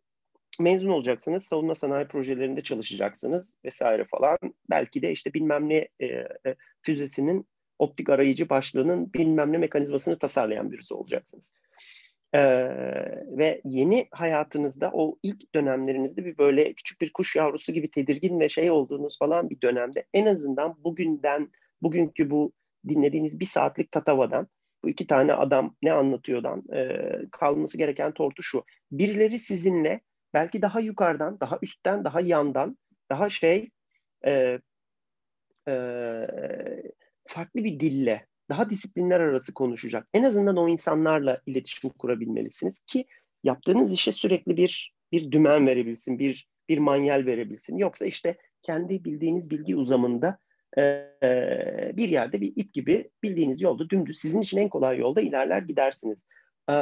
[0.59, 4.37] mezun olacaksınız, savunma sanayi projelerinde çalışacaksınız vesaire falan.
[4.69, 6.27] Belki de işte bilmem ne e,
[6.81, 7.47] füzesinin
[7.79, 11.53] optik arayıcı başlığının bilmem ne mekanizmasını tasarlayan birisi olacaksınız.
[12.35, 12.69] Ee,
[13.37, 18.49] ve yeni hayatınızda o ilk dönemlerinizde bir böyle küçük bir kuş yavrusu gibi tedirgin ve
[18.49, 21.49] şey olduğunuz falan bir dönemde en azından bugünden
[21.81, 22.53] bugünkü bu
[22.87, 24.47] dinlediğiniz bir saatlik tatavadan
[24.83, 26.99] bu iki tane adam ne anlatıyordan e,
[27.31, 28.63] kalması gereken tortu şu.
[28.91, 30.01] Birileri sizinle
[30.33, 32.77] belki daha yukarıdan, daha üstten, daha yandan,
[33.09, 33.69] daha şey
[34.25, 34.59] e,
[35.67, 35.73] e,
[37.27, 40.07] farklı bir dille daha disiplinler arası konuşacak.
[40.13, 43.05] En azından o insanlarla iletişim kurabilmelisiniz ki
[43.43, 47.77] yaptığınız işe sürekli bir bir dümen verebilsin, bir bir manyel verebilsin.
[47.77, 50.37] Yoksa işte kendi bildiğiniz bilgi uzamında
[50.77, 55.61] e, bir yerde bir ip gibi bildiğiniz yolda dümdüz sizin için en kolay yolda ilerler
[55.61, 56.17] gidersiniz.
[56.71, 56.73] E,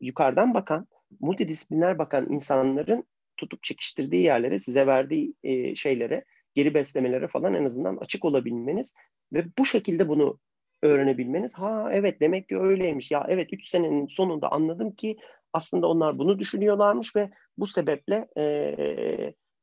[0.00, 0.86] yukarıdan bakan,
[1.20, 3.04] multidisipliner bakan insanların
[3.36, 8.94] tutup çekiştirdiği yerlere, size verdiği e, şeylere, geri beslemelere falan en azından açık olabilmeniz
[9.32, 10.38] ve bu şekilde bunu
[10.82, 11.54] öğrenebilmeniz.
[11.54, 13.10] Ha evet demek ki öyleymiş.
[13.10, 15.16] Ya evet 3 senenin sonunda anladım ki
[15.52, 18.42] aslında onlar bunu düşünüyorlarmış ve bu sebeple e,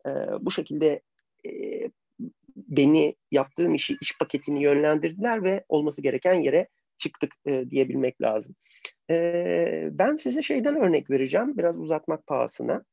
[0.05, 1.01] e, bu şekilde
[1.45, 1.51] e,
[2.55, 8.55] beni yaptığım işi, iş paketini yönlendirdiler ve olması gereken yere çıktık e, diyebilmek lazım.
[9.09, 12.84] E, ben size şeyden örnek vereceğim, biraz uzatmak pahasına.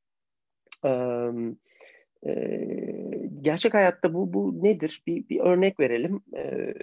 [0.84, 0.90] E,
[2.26, 2.32] e,
[3.40, 5.02] gerçek hayatta bu bu nedir?
[5.06, 6.20] Bir, bir örnek verelim.
[6.36, 6.74] E,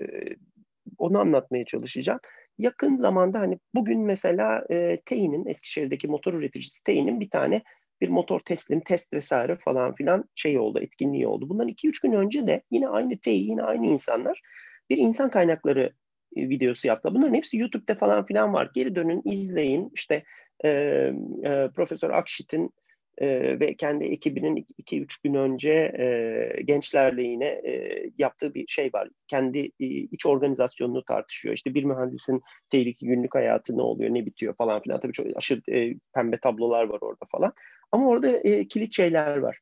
[1.00, 2.20] onu anlatmaya çalışacağım.
[2.58, 7.62] Yakın zamanda hani bugün mesela e, TEİ'nin Eskişehir'deki motor üreticisi TEİ'nin bir tane
[8.02, 11.50] bir motor teslim, test vesaire falan filan şey oldu, etkinliği oldu.
[11.50, 14.42] Bundan 2-3 gün önce de yine aynı TEİ, yine aynı insanlar
[14.90, 15.94] bir insan kaynakları
[16.36, 17.10] e, videosu yaptı.
[17.14, 18.70] Bunların hepsi YouTube'da falan filan var.
[18.74, 19.92] Geri dönün, izleyin.
[19.94, 20.24] İşte
[20.66, 22.74] e, e, Profesör Akşit'in
[23.20, 29.10] e, ve kendi ekibinin 2-3 gün önce e, gençlerle yine e, yaptığı bir şey var.
[29.28, 31.56] Kendi e, iç organizasyonunu tartışıyor.
[31.56, 35.00] İşte bir mühendisin tehlike günlük hayatı ne oluyor, ne bitiyor falan filan.
[35.00, 37.54] Tabii çok aşırı e, pembe tablolar var orada falan.
[37.92, 39.60] Ama orada e, kilit şeyler var.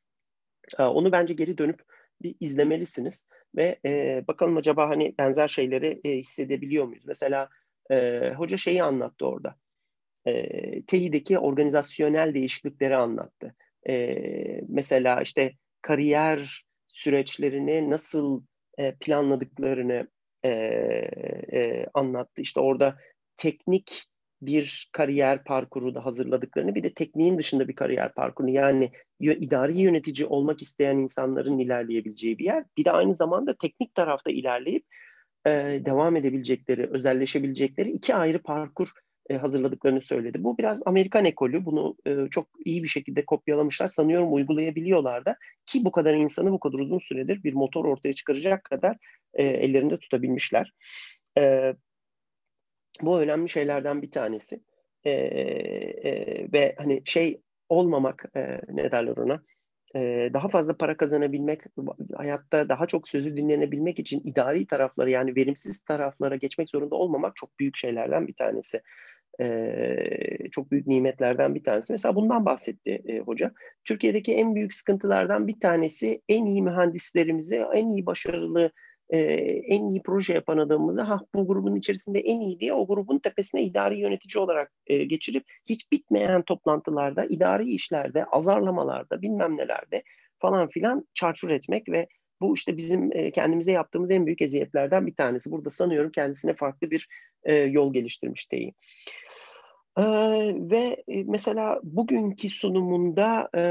[0.78, 1.80] E, onu bence geri dönüp
[2.22, 7.04] bir izlemelisiniz ve e, bakalım acaba hani benzer şeyleri e, hissedebiliyor muyuz?
[7.06, 7.48] Mesela
[7.90, 9.56] e, hoca şeyi anlattı orada
[10.28, 13.54] e, TEİ'deki organizasyonel değişiklikleri anlattı.
[13.88, 14.14] E,
[14.68, 15.52] mesela işte
[15.82, 18.42] kariyer süreçlerini nasıl
[18.78, 20.08] e, planladıklarını
[20.42, 20.50] e,
[21.52, 22.42] e, anlattı.
[22.42, 22.96] İşte orada
[23.36, 24.04] teknik
[24.42, 30.26] bir kariyer parkuru da hazırladıklarını bir de tekniğin dışında bir kariyer parkurunu yani idari yönetici
[30.26, 32.64] olmak isteyen insanların ilerleyebileceği bir yer.
[32.76, 34.84] Bir de aynı zamanda teknik tarafta ilerleyip
[35.46, 35.50] e,
[35.84, 38.88] devam edebilecekleri, özelleşebilecekleri iki ayrı parkur
[39.28, 40.44] e, hazırladıklarını söyledi.
[40.44, 41.64] Bu biraz Amerikan ekolü.
[41.64, 43.88] Bunu e, çok iyi bir şekilde kopyalamışlar.
[43.88, 48.64] Sanıyorum uygulayabiliyorlar da ki bu kadar insanı bu kadar uzun süredir bir motor ortaya çıkaracak
[48.64, 48.96] kadar
[49.34, 50.72] e, ellerinde tutabilmişler.
[53.02, 54.60] bu önemli şeylerden bir tanesi.
[56.52, 58.24] ve hani şey olmamak
[58.68, 59.42] ne derler ona
[60.34, 61.60] daha fazla para kazanabilmek,
[62.16, 67.58] hayatta daha çok sözü dinlenebilmek için idari tarafları yani verimsiz taraflara geçmek zorunda olmamak çok
[67.58, 68.82] büyük şeylerden bir tanesi.
[69.40, 71.92] E, çok büyük nimetlerden bir tanesi.
[71.92, 73.52] Mesela bundan bahsetti e, hoca.
[73.84, 78.70] Türkiye'deki en büyük sıkıntılardan bir tanesi en iyi mühendislerimizi, en iyi başarılı
[79.10, 79.18] e,
[79.66, 83.62] en iyi proje yapan adamımızı ha bu grubun içerisinde en iyi diye o grubun tepesine
[83.62, 90.02] idari yönetici olarak e, geçirip hiç bitmeyen toplantılarda, idari işlerde, azarlamalarda, bilmem nelerde
[90.38, 92.06] falan filan çarçur etmek ve
[92.40, 95.50] bu işte bizim kendimize yaptığımız en büyük eziyetlerden bir tanesi.
[95.50, 97.08] Burada sanıyorum kendisine farklı bir
[97.66, 98.72] yol geliştirmiş değil.
[99.98, 100.02] Ee,
[100.56, 103.62] ve mesela bugünkü sunumunda e,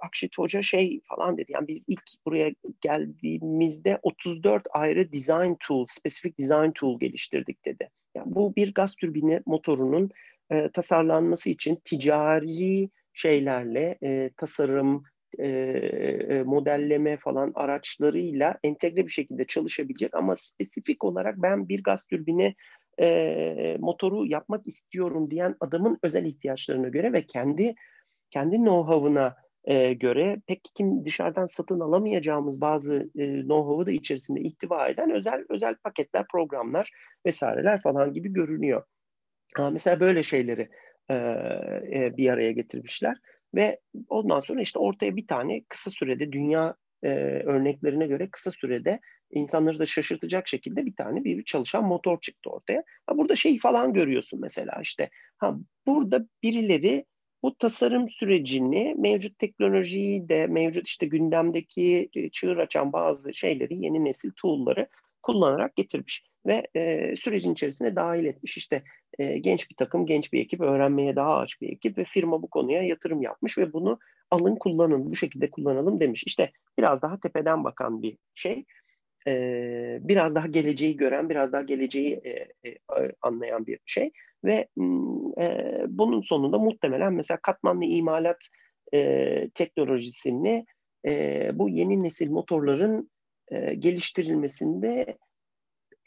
[0.00, 1.52] Akşit Hoca şey falan dedi.
[1.52, 7.90] Yani biz ilk buraya geldiğimizde 34 ayrı design tool, spesifik design tool geliştirdik dedi.
[8.14, 10.10] Yani bu bir gaz türbini motorunun
[10.50, 15.04] e, tasarlanması için ticari şeylerle e, tasarım,
[15.38, 22.54] e, modelleme falan araçlarıyla entegre bir şekilde çalışabilecek ama spesifik olarak ben bir gaz türbini
[23.00, 27.74] e, motoru yapmak istiyorum diyen adamın özel ihtiyaçlarına göre ve kendi
[28.30, 29.34] kendi know-how'ına
[29.64, 35.44] e, göre pek kim dışarıdan satın alamayacağımız bazı e, know-how'ı da içerisinde ihtiva eden özel
[35.48, 36.90] özel paketler, programlar
[37.26, 38.82] vesaireler falan gibi görünüyor.
[39.56, 40.68] Ha, mesela böyle şeyleri
[41.08, 43.16] e, e, bir araya getirmişler
[43.54, 47.08] ve ondan sonra işte ortaya bir tane kısa sürede dünya e,
[47.44, 52.84] örneklerine göre kısa sürede insanları da şaşırtacak şekilde bir tane bir çalışan motor çıktı ortaya.
[53.06, 55.56] Ha, burada şey falan görüyorsun mesela işte ha
[55.86, 57.04] burada birileri
[57.42, 64.04] bu tasarım sürecini mevcut teknolojiyi de mevcut işte gündemdeki e, çığır açan bazı şeyleri yeni
[64.04, 64.88] nesil tool'ları
[65.22, 68.56] kullanarak getirmiş ve e, sürecin içerisine dahil etmiş.
[68.56, 68.82] İşte
[69.18, 72.50] e, genç bir takım, genç bir ekip, öğrenmeye daha aç bir ekip ve firma bu
[72.50, 73.98] konuya yatırım yapmış ve bunu
[74.30, 76.24] alın kullanın, bu şekilde kullanalım demiş.
[76.26, 78.64] İşte biraz daha tepeden bakan bir şey
[79.28, 82.30] e, biraz daha geleceği gören, biraz daha geleceği e,
[82.68, 82.76] e,
[83.22, 84.10] anlayan bir şey.
[84.44, 84.68] Ve
[85.40, 85.46] e,
[85.88, 88.48] bunun sonunda muhtemelen mesela katmanlı imalat
[88.94, 90.64] e, teknolojisini
[91.06, 93.10] e, bu yeni nesil motorların
[93.52, 95.18] e, geliştirilmesinde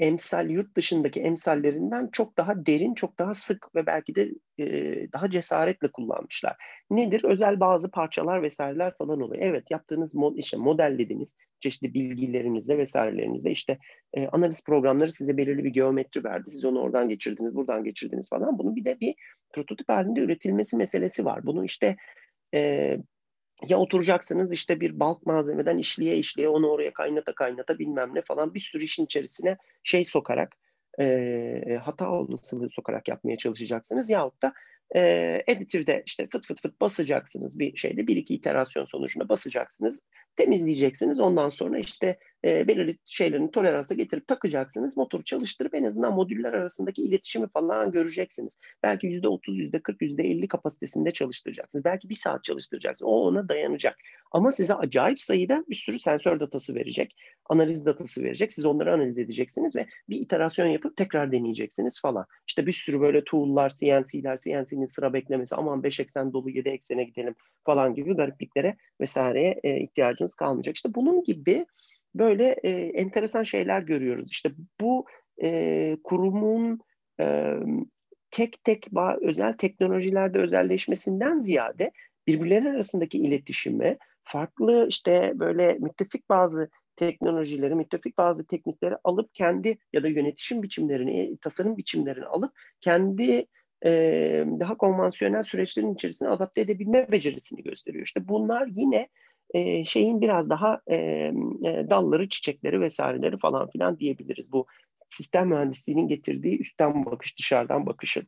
[0.04, 4.66] emsal yurt dışındaki emsallerinden çok daha derin, çok daha sık ve belki de e,
[5.14, 6.56] daha cesaretle kullanmışlar.
[6.90, 7.24] Nedir?
[7.24, 9.42] Özel bazı parçalar vesaireler falan oluyor.
[9.42, 13.78] Evet yaptığınız mod, işte modellediniz çeşitli bilgilerinizle vesairelerinizle işte
[14.14, 16.52] e, analiz programları size belirli bir geometri verdi.
[16.52, 18.60] Siz onu oradan geçirdiniz, buradan geçirdiniz falan.
[18.60, 19.16] Bunun bir de bir
[19.54, 21.46] prototip halinde üretilmesi meselesi var.
[21.46, 21.96] Bunu işte
[22.54, 22.98] e,
[23.68, 28.54] ya oturacaksınız işte bir balk malzemeden işliye işliye onu oraya kaynata kaynata bilmem ne falan
[28.54, 30.58] bir sürü işin içerisine şey sokarak
[31.00, 34.10] e, hata olasılığı sokarak yapmaya çalışacaksınız.
[34.10, 34.54] Yahut da
[34.96, 35.02] e,
[35.48, 40.02] editifde işte fıt fıt fıt basacaksınız bir şeyde bir iki iterasyon sonucunda basacaksınız
[40.36, 41.20] temizleyeceksiniz.
[41.20, 44.98] Ondan sonra işte e, belirli şeylerin toleransa getirip takacaksınız.
[44.98, 48.60] Motoru çalıştırıp en azından modüller arasındaki iletişimi falan göreceksiniz.
[48.84, 51.86] Belki yüzde otuz yüzde kırk yüzde elli kapasitesinde çalıştıracaksınız.
[51.86, 53.10] Belki bir saat çalıştıracaksınız.
[53.12, 53.98] O ona dayanacak.
[54.32, 57.16] Ama size acayip sayıda bir sürü sensör datası verecek
[57.50, 58.54] analiz datası verecek.
[58.54, 62.26] Siz onları analiz edeceksiniz ve bir iterasyon yapıp tekrar deneyeceksiniz falan.
[62.48, 67.04] İşte bir sürü böyle tool'lar CNC'ler CNC'nin sıra beklemesi aman 5 eksen dolu 7 eksene
[67.04, 67.36] gidelim
[67.66, 70.76] falan gibi garipliklere vesaireye e, ihtiyacınız kalmayacak.
[70.76, 71.66] İşte bunun gibi
[72.16, 74.32] böyle e, enteresan şeyler görüyoruz.
[74.32, 74.50] İşte
[74.82, 75.06] bu
[75.44, 76.80] e, kurumun
[77.20, 77.54] e,
[78.32, 78.88] tek tek
[79.22, 81.92] özel teknolojilerde özelleşmesinden ziyade
[82.28, 90.04] birbirleri arasındaki iletişimi, farklı işte böyle müttefik bazı teknolojileri, müttefik bazı teknikleri alıp kendi ya
[90.04, 92.52] da yönetişim biçimlerini, tasarım biçimlerini alıp
[92.82, 93.46] kendi
[93.86, 93.92] e,
[94.60, 98.06] daha konvansiyonel süreçlerin içerisine adapte edebilme becerisini gösteriyor.
[98.06, 99.10] İşte bunlar yine
[99.86, 100.82] şeyin biraz daha
[101.90, 104.52] dalları, çiçekleri vesaireleri falan filan diyebiliriz.
[104.52, 104.66] Bu
[105.10, 108.26] sistem mühendisliğinin getirdiği üstten bakış, dışarıdan bakışı.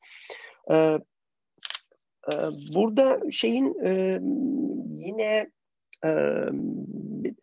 [2.76, 3.76] Burada şeyin
[4.90, 5.52] yine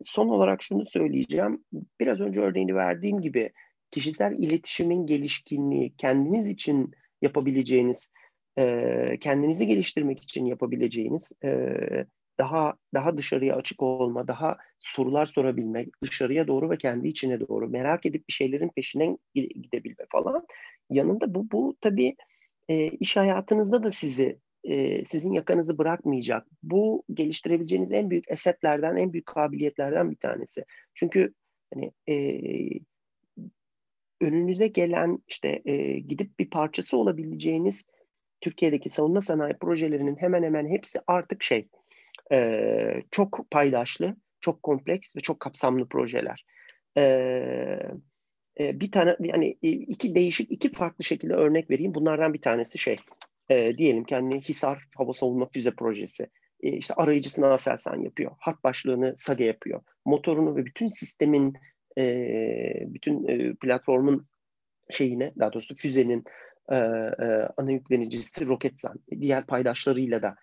[0.01, 1.63] son olarak şunu söyleyeceğim.
[1.99, 3.51] Biraz önce örneğini verdiğim gibi
[3.91, 8.13] kişisel iletişimin gelişkinliği, kendiniz için yapabileceğiniz,
[9.19, 11.31] kendinizi geliştirmek için yapabileceğiniz
[12.37, 18.05] daha daha dışarıya açık olma, daha sorular sorabilmek, dışarıya doğru ve kendi içine doğru merak
[18.05, 20.45] edip bir şeylerin peşinden gidebilme falan.
[20.89, 22.15] Yanında bu bu tabii
[22.69, 26.47] e, iş hayatınızda da sizi e, sizin yakanızı bırakmayacak.
[26.63, 30.65] Bu geliştirebileceğiniz en büyük esetlerden, en büyük kabiliyetlerden bir tanesi.
[30.93, 31.33] Çünkü
[31.73, 32.15] hani e,
[34.21, 37.87] önünüze gelen işte e, gidip bir parçası olabileceğiniz
[38.41, 41.67] Türkiye'deki savunma sanayi projelerinin hemen hemen hepsi artık şey
[42.31, 46.45] E, çok paydaşlı, çok kompleks ve çok kapsamlı projeler.
[46.97, 51.93] E, bir tane yani iki değişik iki farklı şekilde örnek vereyim.
[51.93, 52.95] Bunlardan bir tanesi şey
[53.49, 56.27] e, diyelim ki hani Hisar Hava Savunma Füze Projesi.
[56.63, 58.31] E, işte arayıcısını Aselsan yapıyor.
[58.39, 59.81] Hat başlığını SAGE yapıyor.
[60.05, 61.53] Motorunu ve bütün sistemin
[61.97, 62.03] e,
[62.87, 64.27] bütün e, platformun
[64.89, 66.23] şeyine daha doğrusu füzenin
[66.71, 68.99] e, e, ana yüklenicisi Roketsan.
[69.21, 70.35] Diğer paydaşlarıyla da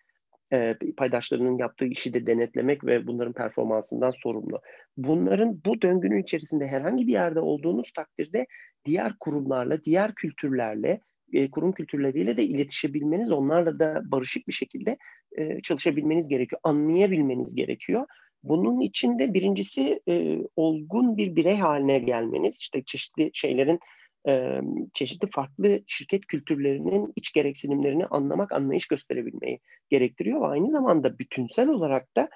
[0.53, 4.61] e, paydaşlarının yaptığı işi de denetlemek ve bunların performansından sorumlu.
[4.97, 8.47] Bunların bu döngünün içerisinde herhangi bir yerde olduğunuz takdirde
[8.85, 11.01] diğer kurumlarla, diğer kültürlerle,
[11.33, 14.97] e, kurum kültürleriyle de iletişebilmeniz, onlarla da barışık bir şekilde
[15.39, 18.07] e, çalışabilmeniz gerekiyor, anlayabilmeniz gerekiyor.
[18.43, 23.81] Bunun için de birincisi e, olgun bir birey haline gelmeniz, işte çeşitli şeylerin
[24.29, 24.61] e,
[24.95, 29.61] çeşitli farklı şirket kültürlerinin iç gereksinimlerini anlamak, anlayış gösterebilmeyi
[29.91, 32.29] gerektiriyor ve aynı zamanda bütünsel olarak da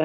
[0.00, 0.04] e,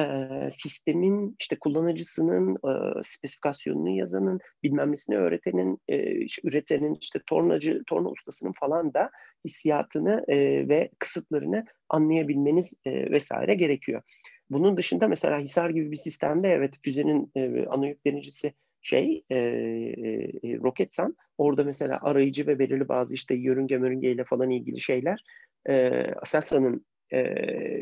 [0.50, 5.96] sistemin işte kullanıcısının e, spesifikasyonunu yazanın bilmem nesini öğretenin e,
[6.44, 9.10] üretenin işte tornacı torna ustasının falan da
[9.44, 14.02] hissiyatını e, ve kısıtlarını anlayabilmeniz e, vesaire gerekiyor.
[14.50, 20.58] Bunun dışında mesela Hisar gibi bir sistemde evet füzenin e, ana yüklenicisi şey e, e,
[20.58, 25.24] Roketsan orada mesela arayıcı ve belirli bazı işte yörünge mörünge ile falan ilgili şeyler
[25.68, 25.90] e,
[26.22, 27.20] Aselsan'ın e,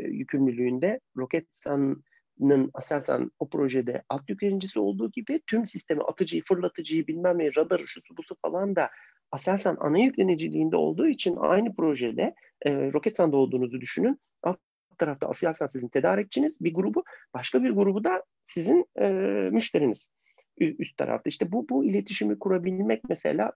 [0.08, 7.54] yükümlülüğünde Roketsan'ın Aselsan o projede alt yüklenicisi olduğu gibi tüm sistemi atıcıyı, fırlatıcıyı bilmem ne
[7.56, 8.90] radarı şusu busu falan da
[9.30, 14.20] Aselsan ana yükleniciliğinde olduğu için aynı projede e, Roketsan'da olduğunuzu düşünün.
[14.42, 14.58] Alt
[14.98, 19.08] tarafta Aselsan sizin tedarikçiniz bir grubu, başka bir grubu da sizin e,
[19.52, 20.12] müşteriniz
[20.58, 21.28] üst tarafta.
[21.28, 23.52] İşte bu bu iletişimi kurabilmek mesela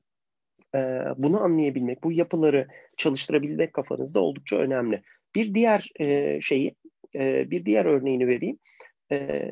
[0.75, 0.79] e,
[1.17, 5.03] bunu anlayabilmek, bu yapıları çalıştırabilmek kafanızda oldukça önemli.
[5.35, 6.75] Bir diğer e, şeyi,
[7.15, 8.59] e, bir diğer örneğini vereyim.
[9.13, 9.51] E,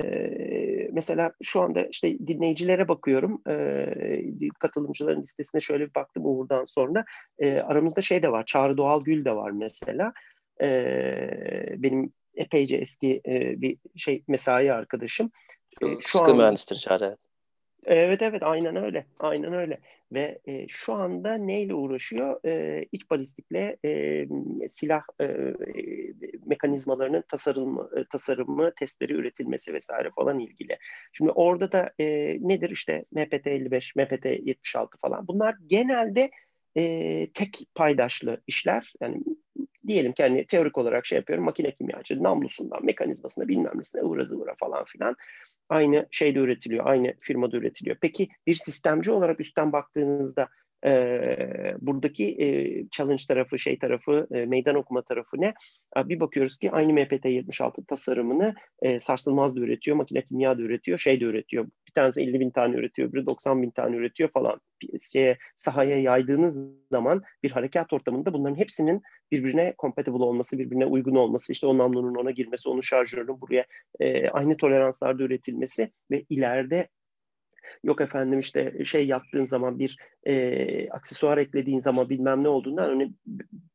[0.92, 7.04] mesela şu anda işte dinleyicilere bakıyorum, e, katılımcıların listesine şöyle bir baktım Uğur'dan sonra.
[7.38, 10.12] E, aramızda şey de var, Çağrı Doğal Gül de var mesela.
[10.62, 10.68] E,
[11.76, 15.30] benim epeyce eski e, bir şey mesai arkadaşım.
[15.82, 17.16] E, şu Sıkı an, mühendistir Çağrı.
[17.88, 19.06] Evet evet aynen öyle.
[19.18, 19.78] Aynen öyle.
[20.12, 22.44] Ve e, şu anda neyle uğraşıyor?
[22.44, 24.26] E, iç balistikle e,
[24.68, 25.26] silah e,
[26.46, 30.78] mekanizmalarının tasarımı, e, tasarımı, testleri üretilmesi vesaire falan ilgili.
[31.12, 32.04] Şimdi orada da e,
[32.40, 35.28] nedir işte MPT-55, MPT-76 falan.
[35.28, 36.30] Bunlar genelde
[36.76, 36.82] e,
[37.32, 38.92] tek paydaşlı işler.
[39.00, 39.22] Yani
[39.86, 44.54] diyelim ki hani teorik olarak şey yapıyorum makine kimyacı namlusundan mekanizmasına bilmem nesine ıvıra zıvıra
[44.60, 45.16] falan filan
[45.68, 47.96] aynı şeyde üretiliyor, aynı firmada üretiliyor.
[48.00, 50.48] Peki bir sistemci olarak üstten baktığınızda
[50.84, 52.48] e, buradaki e,
[52.90, 55.54] challenge tarafı, şey tarafı, e, meydan okuma tarafı ne?
[55.96, 60.98] E, bir bakıyoruz ki aynı MPT-76 tasarımını e, sarsılmaz da üretiyor, makine kimya da üretiyor,
[60.98, 61.66] şey de üretiyor.
[61.88, 64.60] Bir tanesi 50 bin tane üretiyor, biri 90 bin tane üretiyor falan.
[65.12, 71.52] Şeye, sahaya yaydığınız zaman bir harekat ortamında bunların hepsinin birbirine compatible olması, birbirine uygun olması,
[71.52, 73.64] işte o namlunun ona girmesi, onun şarjörünün buraya
[74.00, 76.88] e, aynı toleranslarda üretilmesi ve ileride
[77.84, 83.12] Yok efendim işte şey yaptığın zaman bir e, aksesuar eklediğin zaman bilmem ne olduğundan hani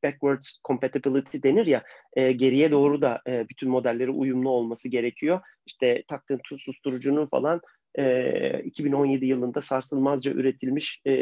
[0.03, 1.84] backwards compatibility denir ya
[2.14, 5.41] e, geriye doğru da e, bütün modelleri uyumlu olması gerekiyor.
[5.66, 7.61] İşte taktığın susturucunun falan
[7.96, 11.14] e, 2017 yılında sarsılmazca üretilmiş e,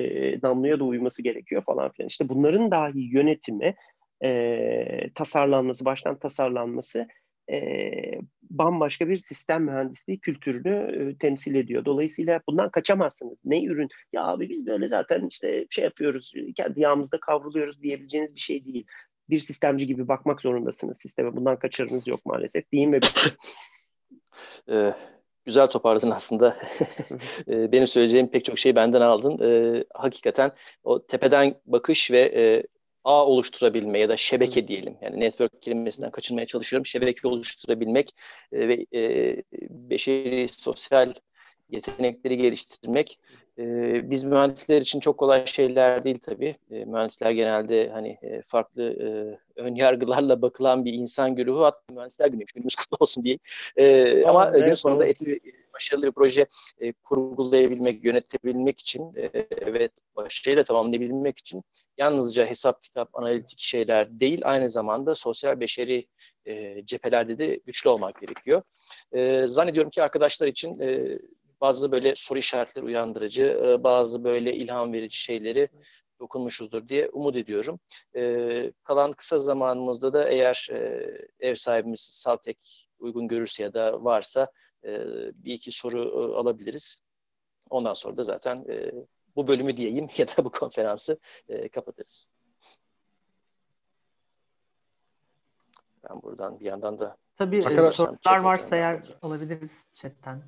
[0.43, 2.07] namluya da uyması gerekiyor falan filan.
[2.07, 3.75] İşte bunların dahi yönetimi,
[4.23, 7.07] e, tasarlanması, baştan tasarlanması
[7.51, 7.91] e,
[8.41, 11.85] bambaşka bir sistem mühendisliği kültürünü e, temsil ediyor.
[11.85, 13.39] Dolayısıyla bundan kaçamazsınız.
[13.45, 13.89] Ne ürün?
[14.13, 18.85] Ya abi biz böyle zaten işte şey yapıyoruz, kendi yağımızda kavruluyoruz diyebileceğiniz bir şey değil.
[19.29, 21.35] Bir sistemci gibi bakmak zorundasınız sisteme.
[21.35, 22.71] Bundan kaçarınız yok maalesef.
[22.71, 22.99] Diyeyim ve
[24.71, 24.93] ee,
[25.45, 26.57] güzel toparladın aslında.
[27.47, 29.39] Benim söyleyeceğim pek çok şeyi benden aldın.
[29.43, 30.51] Ee, hakikaten
[30.83, 32.63] o tepeden bakış ve e,
[33.03, 34.97] ağ oluşturabilme ya da şebeke diyelim.
[35.01, 36.85] Yani network kelimesinden kaçınmaya çalışıyorum.
[36.85, 38.09] Şebeke oluşturabilmek
[38.51, 39.35] e, ve e,
[39.69, 41.13] beşeri sosyal
[41.69, 43.19] yetenekleri geliştirmek
[43.61, 46.55] e, biz mühendisler için çok kolay şeyler değil tabii.
[46.71, 49.07] E, mühendisler genelde hani e, farklı e,
[49.61, 51.63] ön yargılarla bakılan bir insan güruhu.
[51.65, 53.37] Hatta mühendisler günüymüş, günümüz kutlu olsun diye.
[53.77, 55.39] E, ama evet, gün sonunda etli,
[55.73, 56.45] başarılı bir proje
[56.79, 59.31] e, kurgulayabilmek, yönetebilmek için e,
[59.73, 61.63] ve başarıyla tamamlayabilmek için
[61.97, 66.07] yalnızca hesap, kitap, analitik şeyler değil, aynı zamanda sosyal beşeri
[66.45, 68.61] e, cephelerde de güçlü olmak gerekiyor.
[69.13, 71.19] E, zannediyorum ki arkadaşlar için e,
[71.61, 75.69] bazı böyle soru işaretleri uyandırıcı, e, bazı böyle ilham verici şeyleri
[76.19, 77.79] dokunmuşuzdur diye umut ediyorum.
[78.15, 81.07] E, kalan kısa zamanımızda da eğer e,
[81.39, 84.51] ev sahibimiz Saltek uygun görürse ya da varsa
[84.83, 84.99] e,
[85.35, 86.95] bir iki soru e, alabiliriz.
[87.69, 88.91] Ondan sonra da zaten e,
[89.35, 92.29] bu bölümü diyeyim ya da bu konferansı e, kapatırız.
[96.09, 100.43] Ben buradan bir yandan da Tabii sorular varsa eğer alabiliriz chatten.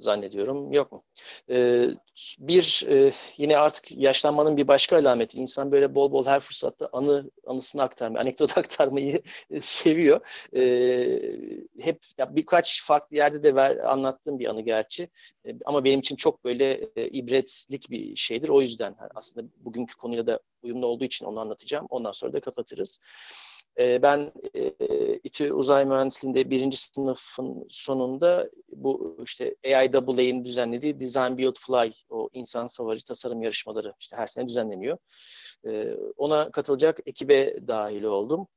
[0.00, 0.72] Zannediyorum.
[0.72, 1.04] Yok mu?
[1.50, 1.88] Ee,
[2.38, 5.38] bir e, yine artık yaşlanmanın bir başka alameti.
[5.38, 9.22] İnsan böyle bol bol her fırsatta anı anısını aktarmayı, anekdot aktarmayı
[9.60, 10.20] seviyor.
[10.56, 15.08] Ee, hep ya birkaç farklı yerde de ver, anlattığım bir anı gerçi.
[15.46, 18.48] E, ama benim için çok böyle e, ibretlik bir şeydir.
[18.48, 21.86] O yüzden aslında bugünkü konuyla da uyumlu olduğu için onu anlatacağım.
[21.90, 22.98] Ondan sonra da kapatırız.
[23.78, 24.72] Ee, ben e,
[25.24, 32.66] İTÜ Uzay Mühendisliği'nde birinci sınıfın sonunda bu işte AIAA'nin düzenlediği Design Build Fly o insan
[32.66, 34.98] savarıcı tasarım yarışmaları işte her sene düzenleniyor.
[35.68, 38.48] Ee, ona katılacak ekibe dahil oldum.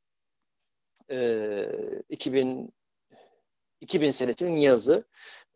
[2.09, 2.67] 2000 ee,
[3.81, 5.03] 2000 senesinin yazı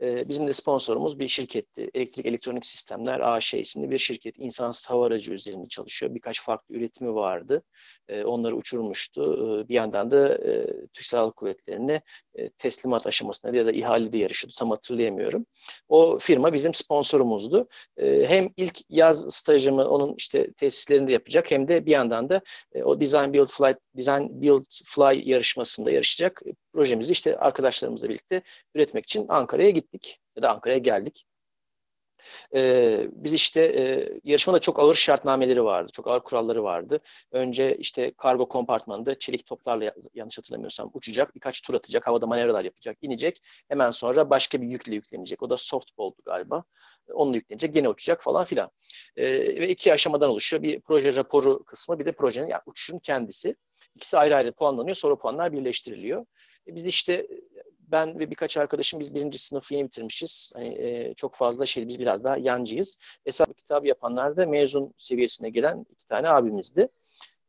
[0.01, 1.89] e, bizim de sponsorumuz bir şirketti.
[1.93, 4.35] Elektrik Elektronik Sistemler AŞ isimli bir şirket.
[4.39, 6.15] İnsansız hava aracı üzerinde çalışıyor.
[6.15, 7.63] Birkaç farklı üretimi vardı.
[8.09, 9.21] E, onları uçurmuştu.
[9.65, 12.01] E, bir yandan da e, Türk Silahlı Kuvvetleri'ne
[12.35, 14.55] e, teslimat aşamasında ya da ihalede yarışıyordu.
[14.57, 15.45] Tam hatırlayamıyorum.
[15.89, 17.67] O firma bizim sponsorumuzdu.
[17.99, 22.41] Hem ilk yaz stajımı onun işte tesislerinde yapacak hem de bir yandan da
[22.73, 26.41] e, o Design Build Fly Design Build Fly yarışmasında yarışacak.
[26.73, 28.41] Projemizi işte arkadaşlarımızla birlikte
[28.75, 29.86] üretmek için Ankara'ya gittik
[30.35, 31.25] ya da Ankara'ya geldik.
[32.55, 36.99] Ee, biz işte e, yarışmada çok ağır şartnameleri vardı, çok ağır kuralları vardı.
[37.31, 42.97] Önce işte kargo kompartmanında çelik toplarla yanlış hatırlamıyorsam uçacak, birkaç tur atacak, havada manevralar yapacak,
[43.01, 43.41] inecek.
[43.69, 45.43] Hemen sonra başka bir yükle yüklenecek.
[45.43, 46.63] O da softball'du galiba.
[47.13, 48.71] Onunla yüklenecek, gene uçacak falan filan.
[49.15, 49.31] Ee,
[49.61, 50.63] ve iki aşamadan oluşuyor.
[50.63, 53.55] Bir proje raporu kısmı, bir de projenin yani uçuşun kendisi.
[53.95, 56.25] İkisi ayrı ayrı puanlanıyor, sonra puanlar birleştiriliyor.
[56.67, 57.27] E biz işte
[57.87, 60.51] ben ve birkaç arkadaşım biz birinci sınıfı yeni bitirmişiz.
[60.55, 62.97] Hani, e, çok fazla şey biz biraz daha yancıyız.
[63.23, 66.87] Hesap kitabı yapanlar da mezun seviyesine gelen iki tane abimizdi.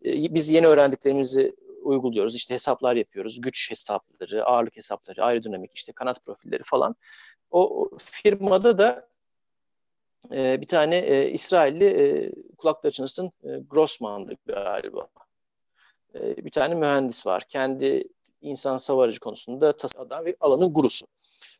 [0.04, 2.34] E, biz yeni öğrendiklerimizi uyguluyoruz.
[2.34, 3.40] İşte hesaplar yapıyoruz.
[3.40, 6.96] Güç hesapları, ağırlık hesapları, aerodinamik işte kanat profilleri falan.
[7.50, 9.08] O, firmada da
[10.32, 15.08] e, bir tane e, İsrailli e, kulakları çınlasın e, Grossman'dı galiba.
[16.14, 17.44] E, bir tane mühendis var.
[17.48, 18.04] Kendi
[18.40, 21.06] insan savarıcı konusunda adam ve alanın gurusu.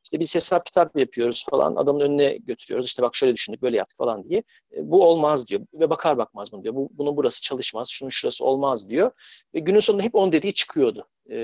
[0.09, 2.87] İşte biz hesap kitap yapıyoruz falan adamın önüne götürüyoruz.
[2.87, 4.43] İşte bak şöyle düşündük böyle yaptık falan diye.
[4.77, 6.75] E, bu olmaz diyor ve bakar bakmaz bunu diyor.
[6.75, 9.11] Bu, bunun burası çalışmaz, şunun şurası olmaz diyor.
[9.55, 11.07] Ve günün sonunda hep onun dediği çıkıyordu.
[11.31, 11.37] Ee,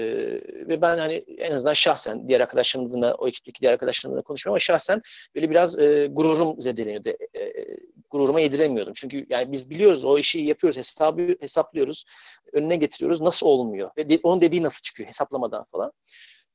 [0.69, 5.03] ve ben hani en azından şahsen diğer arkadaşlarımla o ekipteki diğer arkadaşlarımla konuşmuyorum ama şahsen
[5.35, 7.09] böyle biraz e, gururum zedeleniyordu.
[7.09, 7.77] E, e,
[8.11, 8.93] gururuma yediremiyordum.
[8.97, 12.05] Çünkü yani biz biliyoruz o işi yapıyoruz, hesabı hesaplıyoruz,
[12.53, 13.21] önüne getiriyoruz.
[13.21, 13.91] Nasıl olmuyor?
[13.99, 15.93] Ve de, onun dediği nasıl çıkıyor hesaplamadan falan.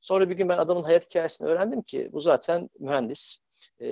[0.00, 3.38] Sonra bir gün ben adamın hayat hikayesini öğrendim ki bu zaten mühendis
[3.80, 3.86] e,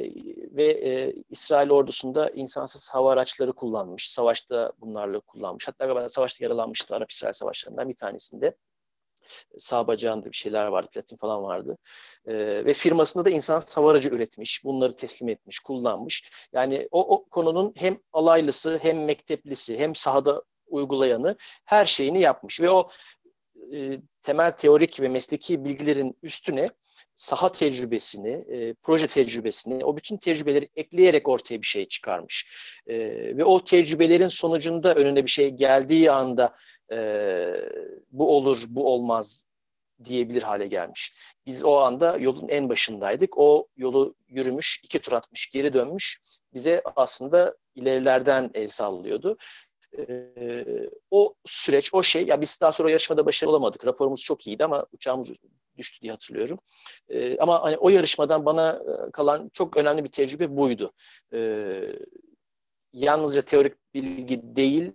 [0.56, 4.10] ve e, İsrail ordusunda insansız hava araçları kullanmış.
[4.10, 5.68] Savaşta bunlarla kullanmış.
[5.68, 8.56] Hatta galiba savaşta yaralanmıştı Arap-İsrail savaşlarından bir tanesinde.
[9.58, 11.78] Sağ bacağında bir şeyler vardı, platin falan vardı.
[12.26, 12.34] E,
[12.64, 16.30] ve firmasında da insan hava aracı üretmiş, bunları teslim etmiş, kullanmış.
[16.52, 22.60] Yani o, o konunun hem alaylısı, hem mekteplisi, hem sahada uygulayanı her şeyini yapmış.
[22.60, 22.90] Ve o
[23.74, 26.70] e, temel teorik ve mesleki bilgilerin üstüne
[27.16, 32.50] saha tecrübesini, e, proje tecrübesini, o bütün tecrübeleri ekleyerek ortaya bir şey çıkarmış.
[32.86, 32.96] E,
[33.36, 36.56] ve o tecrübelerin sonucunda önüne bir şey geldiği anda
[36.92, 36.98] e,
[38.10, 39.44] bu olur, bu olmaz
[40.04, 41.12] diyebilir hale gelmiş.
[41.46, 43.38] Biz o anda yolun en başındaydık.
[43.38, 46.20] O yolu yürümüş, iki tur atmış, geri dönmüş.
[46.54, 49.36] Bize aslında ilerilerden el sallıyordu.
[49.98, 50.64] Ee,
[51.10, 53.86] o süreç, o şey, ya biz daha sonra o yarışmada başarılı olamadık.
[53.86, 55.28] Raporumuz çok iyiydi ama uçağımız
[55.78, 56.58] düştü diye hatırlıyorum.
[57.08, 58.82] Ee, ama hani o yarışmadan bana
[59.12, 60.92] kalan çok önemli bir tecrübe buydu.
[61.32, 61.80] Ee,
[62.92, 64.92] yalnızca teorik bilgi değil,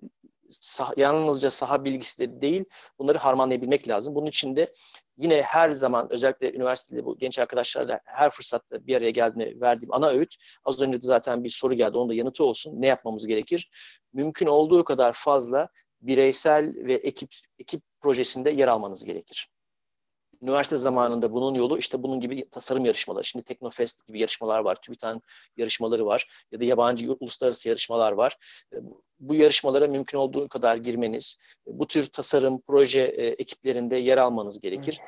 [0.50, 2.66] sah, yalnızca saha bilgisi değil,
[3.00, 4.16] bunları harmanlayabilmek lazım.
[4.16, 4.74] Bunun için de
[5.18, 10.10] yine her zaman özellikle üniversitede bu genç arkadaşlarla her fırsatta bir araya geldiğinde verdiğim ana
[10.10, 10.36] öğüt
[10.66, 12.82] az önce de zaten bir soru geldi onun da yanıtı olsun.
[12.82, 13.70] Ne yapmamız gerekir?
[14.14, 15.70] Mümkün olduğu kadar fazla
[16.02, 19.50] bireysel ve ekip ekip projesinde yer almanız gerekir.
[20.42, 23.24] Üniversite zamanında bunun yolu işte bunun gibi tasarım yarışmaları.
[23.24, 24.82] Şimdi Teknofest gibi yarışmalar var.
[24.82, 25.22] TÜBİTAK'ın
[25.58, 26.28] yarışmaları var.
[26.52, 28.38] Ya da yabancı uluslararası yarışmalar var.
[28.74, 28.78] E,
[29.20, 34.60] bu yarışmalara mümkün olduğu kadar girmeniz, e, bu tür tasarım, proje e, ekiplerinde yer almanız
[34.60, 35.02] gerekir.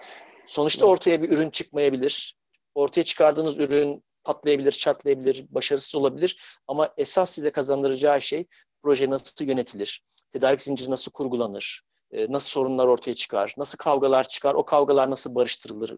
[0.48, 2.36] Sonuçta ortaya bir ürün çıkmayabilir.
[2.76, 6.42] Ortaya çıkardığınız ürün patlayabilir, çatlayabilir, başarısız olabilir.
[6.68, 8.46] Ama esas size kazandıracağı şey
[8.84, 14.54] proje nasıl yönetilir, tedarik zinciri nasıl kurgulanır, e, nasıl sorunlar ortaya çıkar, nasıl kavgalar çıkar,
[14.54, 15.98] o kavgalar nasıl barıştırılır,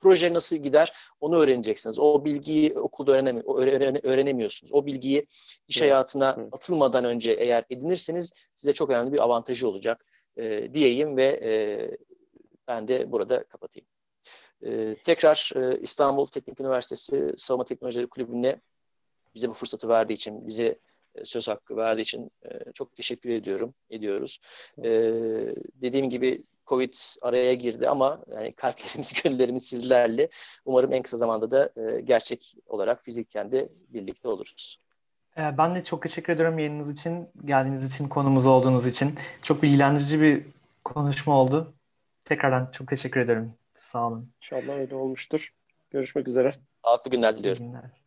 [0.00, 1.98] proje nasıl gider onu öğreneceksiniz.
[1.98, 4.72] O bilgiyi okulda öğrenemi öğrene öğrenemiyorsunuz.
[4.72, 5.26] O bilgiyi
[5.68, 11.40] iş hayatına atılmadan önce eğer edinirseniz size çok önemli bir avantajı olacak e, diyeyim ve
[11.44, 11.52] e,
[12.68, 13.86] ben de burada kapatayım.
[14.62, 18.60] E, tekrar e, İstanbul Teknik Üniversitesi Savunma Teknolojileri Kulübü'ne
[19.34, 20.78] bize bu fırsatı verdiği için, bize
[21.24, 24.38] söz hakkı verdiği için e, çok teşekkür ediyorum, ediyoruz.
[24.78, 24.90] E,
[25.74, 30.28] dediğim gibi Covid araya girdi ama yani kalplerimiz, gönüllerimiz sizlerle.
[30.64, 34.78] Umarım en kısa zamanda da e, gerçek olarak fizikken de birlikte oluruz.
[35.36, 39.14] Ben de çok teşekkür ediyorum yayınınız için, geldiğiniz için, konumuz olduğunuz için.
[39.42, 40.46] Çok bilgilendirici bir
[40.84, 41.74] konuşma oldu.
[42.24, 43.54] Tekrardan çok teşekkür ederim.
[43.74, 44.32] Sağ olun.
[44.42, 45.50] İnşallah öyle olmuştur.
[45.90, 46.54] Görüşmek üzere.
[46.84, 47.66] Sağlıklı günler diliyorum.
[47.66, 48.05] günler.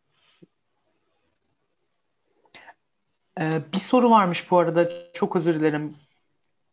[3.40, 4.88] Ee, bir soru varmış bu arada.
[5.12, 5.96] Çok özür dilerim.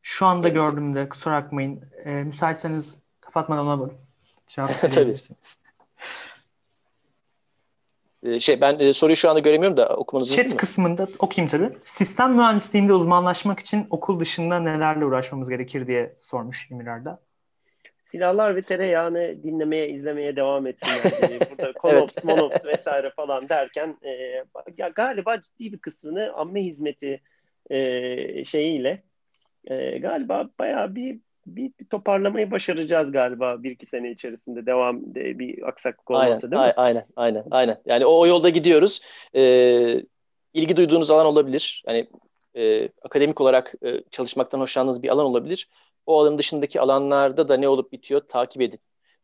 [0.02, 0.58] Şu anda evet.
[0.58, 1.82] gördüğümde kusura bakmayın.
[2.06, 3.90] Ee, müsaitseniz kapatmadan ona
[4.48, 5.58] cevap verebilirsiniz.
[8.24, 11.78] Ee, şey ben e, soruyu şu anda göremiyorum da okumanızı Chat kısmında okuyayım tabii.
[11.86, 17.27] Sistem mühendisliğinde uzmanlaşmak için okul dışında nelerle uğraşmamız gerekir diye sormuş İmirar'da.
[18.08, 21.02] Silahlar ve tereyağını dinlemeye, izlemeye devam etsinler.
[21.52, 24.12] Burada konops, monops vesaire falan derken e,
[24.78, 27.22] ya galiba ciddi bir kısmını amme hizmeti
[27.70, 29.04] e, şeyiyle
[29.68, 35.40] e, galiba bayağı bir, bir, bir toparlamayı başaracağız galiba bir iki sene içerisinde devam de,
[35.40, 36.74] bir aksaklık olmasa aynen, değil mi?
[36.76, 37.78] Aynen, aynen, aynen.
[37.86, 39.02] Yani o, o yolda gidiyoruz.
[39.36, 40.02] Ee,
[40.54, 41.84] ilgi duyduğunuz alan olabilir.
[41.88, 42.08] Yani
[42.56, 45.70] e, akademik olarak e, çalışmaktan hoşlandığınız bir alan olabilir.
[46.08, 48.80] O alanın dışındaki alanlarda da ne olup bitiyor takip edin.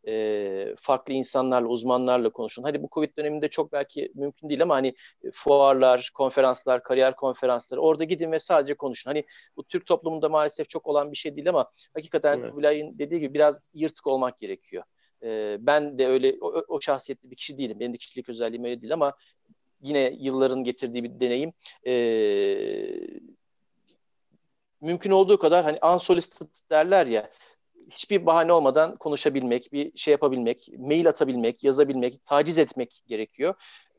[0.07, 2.63] E, farklı insanlarla, uzmanlarla konuşun.
[2.63, 4.87] Hadi bu Covid döneminde çok belki mümkün değil ama hani
[5.23, 9.09] e, fuarlar, konferanslar, kariyer konferansları orada gidin ve sadece konuşun.
[9.09, 9.25] Hani
[9.57, 12.51] bu Türk toplumunda maalesef çok olan bir şey değil ama hakikaten evet.
[12.51, 14.83] Kubilay'ın dediği gibi biraz yırtık olmak gerekiyor.
[15.23, 17.79] E, ben de öyle o, o şahsiyetli bir kişi değilim.
[17.79, 19.13] Benim de kişilik özelliğim öyle değil ama
[19.81, 21.53] yine yılların getirdiği bir deneyim.
[21.87, 21.93] E,
[24.83, 27.29] mümkün olduğu kadar hani unsolicited derler ya
[27.89, 33.53] hiçbir bahane olmadan konuşabilmek, bir şey yapabilmek, mail atabilmek, yazabilmek, taciz etmek gerekiyor.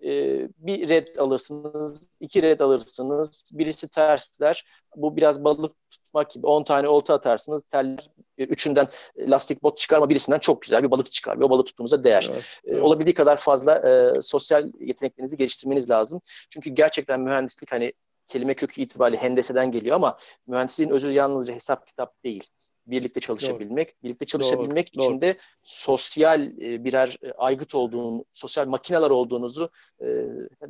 [0.04, 4.64] Ee, bir red alırsınız, iki red alırsınız, birisi tersler.
[4.96, 6.46] Bu biraz balık tutmak gibi.
[6.46, 11.12] 10 tane olta atarsınız, teller e, üçünden lastik bot çıkarma birisinden çok güzel bir balık
[11.12, 12.28] çıkar o balık tuttuğumuza değer.
[12.32, 12.82] Evet, ee, evet.
[12.82, 16.20] Olabildiği kadar fazla e, sosyal yeteneklerinizi geliştirmeniz lazım.
[16.50, 17.92] Çünkü gerçekten mühendislik hani
[18.26, 22.50] kelime kökü itibariyle hendeseden geliyor ama mühendisliğin özü yalnızca hesap kitap değil.
[22.86, 24.02] Birlikte çalışabilmek, Doğru.
[24.02, 25.04] birlikte çalışabilmek Doğru.
[25.04, 29.70] için de sosyal e, birer e, aygıt olduğunu, sosyal makineler olduğunuzu
[30.00, 30.06] e,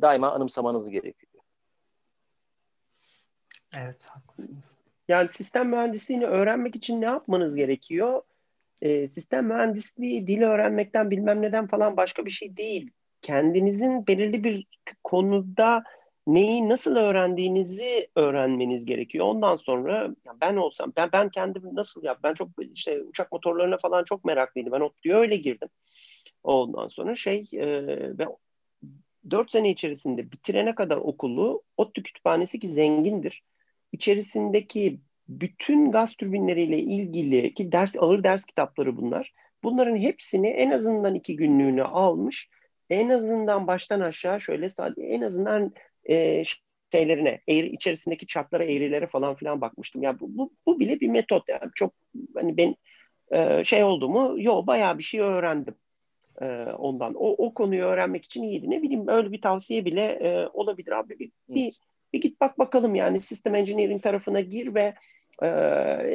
[0.01, 1.43] daima anımsamanız gerekiyor.
[3.73, 4.77] Evet, haklısınız.
[5.07, 8.21] Yani sistem mühendisliğini öğrenmek için ne yapmanız gerekiyor?
[8.81, 12.91] E, sistem mühendisliği dili öğrenmekten bilmem neden falan başka bir şey değil.
[13.21, 14.67] Kendinizin belirli bir
[15.03, 15.83] konuda
[16.27, 19.25] neyi nasıl öğrendiğinizi öğrenmeniz gerekiyor.
[19.25, 20.09] Ondan sonra
[20.41, 24.71] ben olsam ben ben kendim nasıl yap ben çok işte uçak motorlarına falan çok meraklıydım.
[24.73, 25.69] Ben ODTÜ'ye öyle girdim.
[26.43, 27.67] Ondan sonra şey e,
[28.17, 28.27] ve
[29.29, 33.43] 4 sene içerisinde bitirene kadar okulu ODTÜ kütüphanesi ki zengindir.
[33.91, 39.33] İçerisindeki bütün gaz türbinleriyle ilgili ki ders ağır ders kitapları bunlar.
[39.63, 42.49] Bunların hepsini en azından iki günlüğünü almış.
[42.89, 45.73] En azından baştan aşağı şöyle sadece en azından
[46.09, 46.43] e,
[46.91, 50.03] şeylerine, eğri, içerisindeki çarklara, eğrilere falan filan bakmıştım.
[50.03, 51.71] Ya bu, bu, bu bile bir metot yani.
[51.75, 51.93] Çok
[52.35, 52.75] hani ben
[53.31, 54.35] e, şey oldu mu?
[54.37, 55.75] Yo bayağı bir şey öğrendim
[56.41, 56.45] e,
[56.77, 57.13] ondan.
[57.15, 58.69] O, o konuyu öğrenmek için iyiydi.
[58.69, 61.19] Ne bileyim öyle bir tavsiye bile e, olabilir abi.
[61.19, 61.79] Bir, bir,
[62.13, 64.93] bir git bak bakalım yani sistem engineering tarafına gir ve
[65.41, 65.47] e,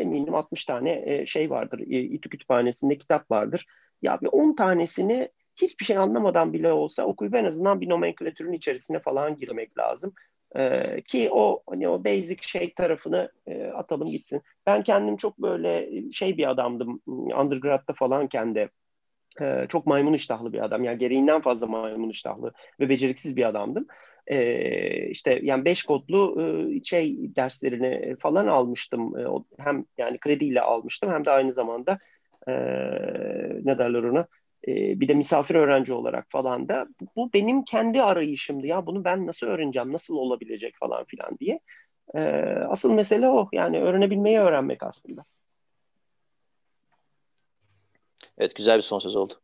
[0.00, 1.80] eminim 60 tane e, şey vardır.
[1.80, 3.66] E, İTÜ kütüphanesinde kitap vardır.
[4.02, 5.28] Ya bir 10 tanesini
[5.62, 10.12] hiçbir şey anlamadan bile olsa okuyup en azından bir nomenklatürün içerisine falan girmek lazım.
[10.56, 14.42] Ee, ki o hani o basic şey tarafını e, atalım gitsin.
[14.66, 17.00] Ben kendim çok böyle şey bir adamdım.
[17.06, 18.68] Undergrad'da falan kendi
[19.40, 20.84] e, çok maymun iştahlı bir adam.
[20.84, 23.86] Yani gereğinden fazla maymun iştahlı ve beceriksiz bir adamdım.
[24.26, 29.18] E, işte yani beş kodlu e, şey derslerini falan almıştım.
[29.18, 29.24] E,
[29.58, 31.98] hem yani krediyle almıştım hem de aynı zamanda
[32.48, 32.52] e,
[33.64, 34.26] ne derler ona
[34.68, 39.04] e, bir de misafir öğrenci olarak falan da bu, bu benim kendi arayışımdı ya bunu
[39.04, 41.60] ben nasıl öğreneceğim nasıl olabilecek falan filan diye.
[42.14, 42.20] E,
[42.68, 45.24] asıl mesele o yani öğrenebilmeyi öğrenmek aslında.
[48.38, 49.34] Evet güzel bir son söz oldu.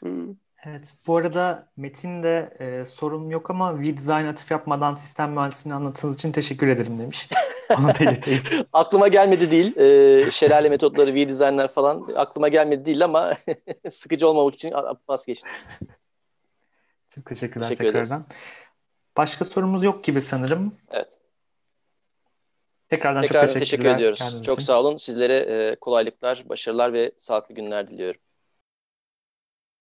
[0.00, 0.34] Hmm.
[0.66, 6.32] Evet, bu arada Metin e, sorum yok ama V-Design atıf yapmadan sistem mühendisliğini anlattığınız için
[6.32, 7.28] teşekkür ederim demiş.
[7.78, 8.42] Onu belirteyim.
[8.72, 9.76] aklıma gelmedi değil.
[9.76, 13.34] E, şelale metotları, V-Design'ler falan aklıma gelmedi değil ama
[13.92, 14.74] sıkıcı olmamak için
[15.06, 15.50] pas geçtim.
[17.14, 18.20] Çok teşekkürler Teşekkür tekrardan.
[18.20, 18.42] Ederiz.
[19.16, 20.74] Başka sorumuz yok gibi sanırım.
[20.90, 21.18] Evet.
[22.88, 24.42] Tekrardan Tekrar çok teşekkür ediyoruz.
[24.42, 24.96] Çok sağ olun.
[24.96, 28.20] Sizlere e, kolaylıklar, başarılar ve sağlıklı günler diliyorum.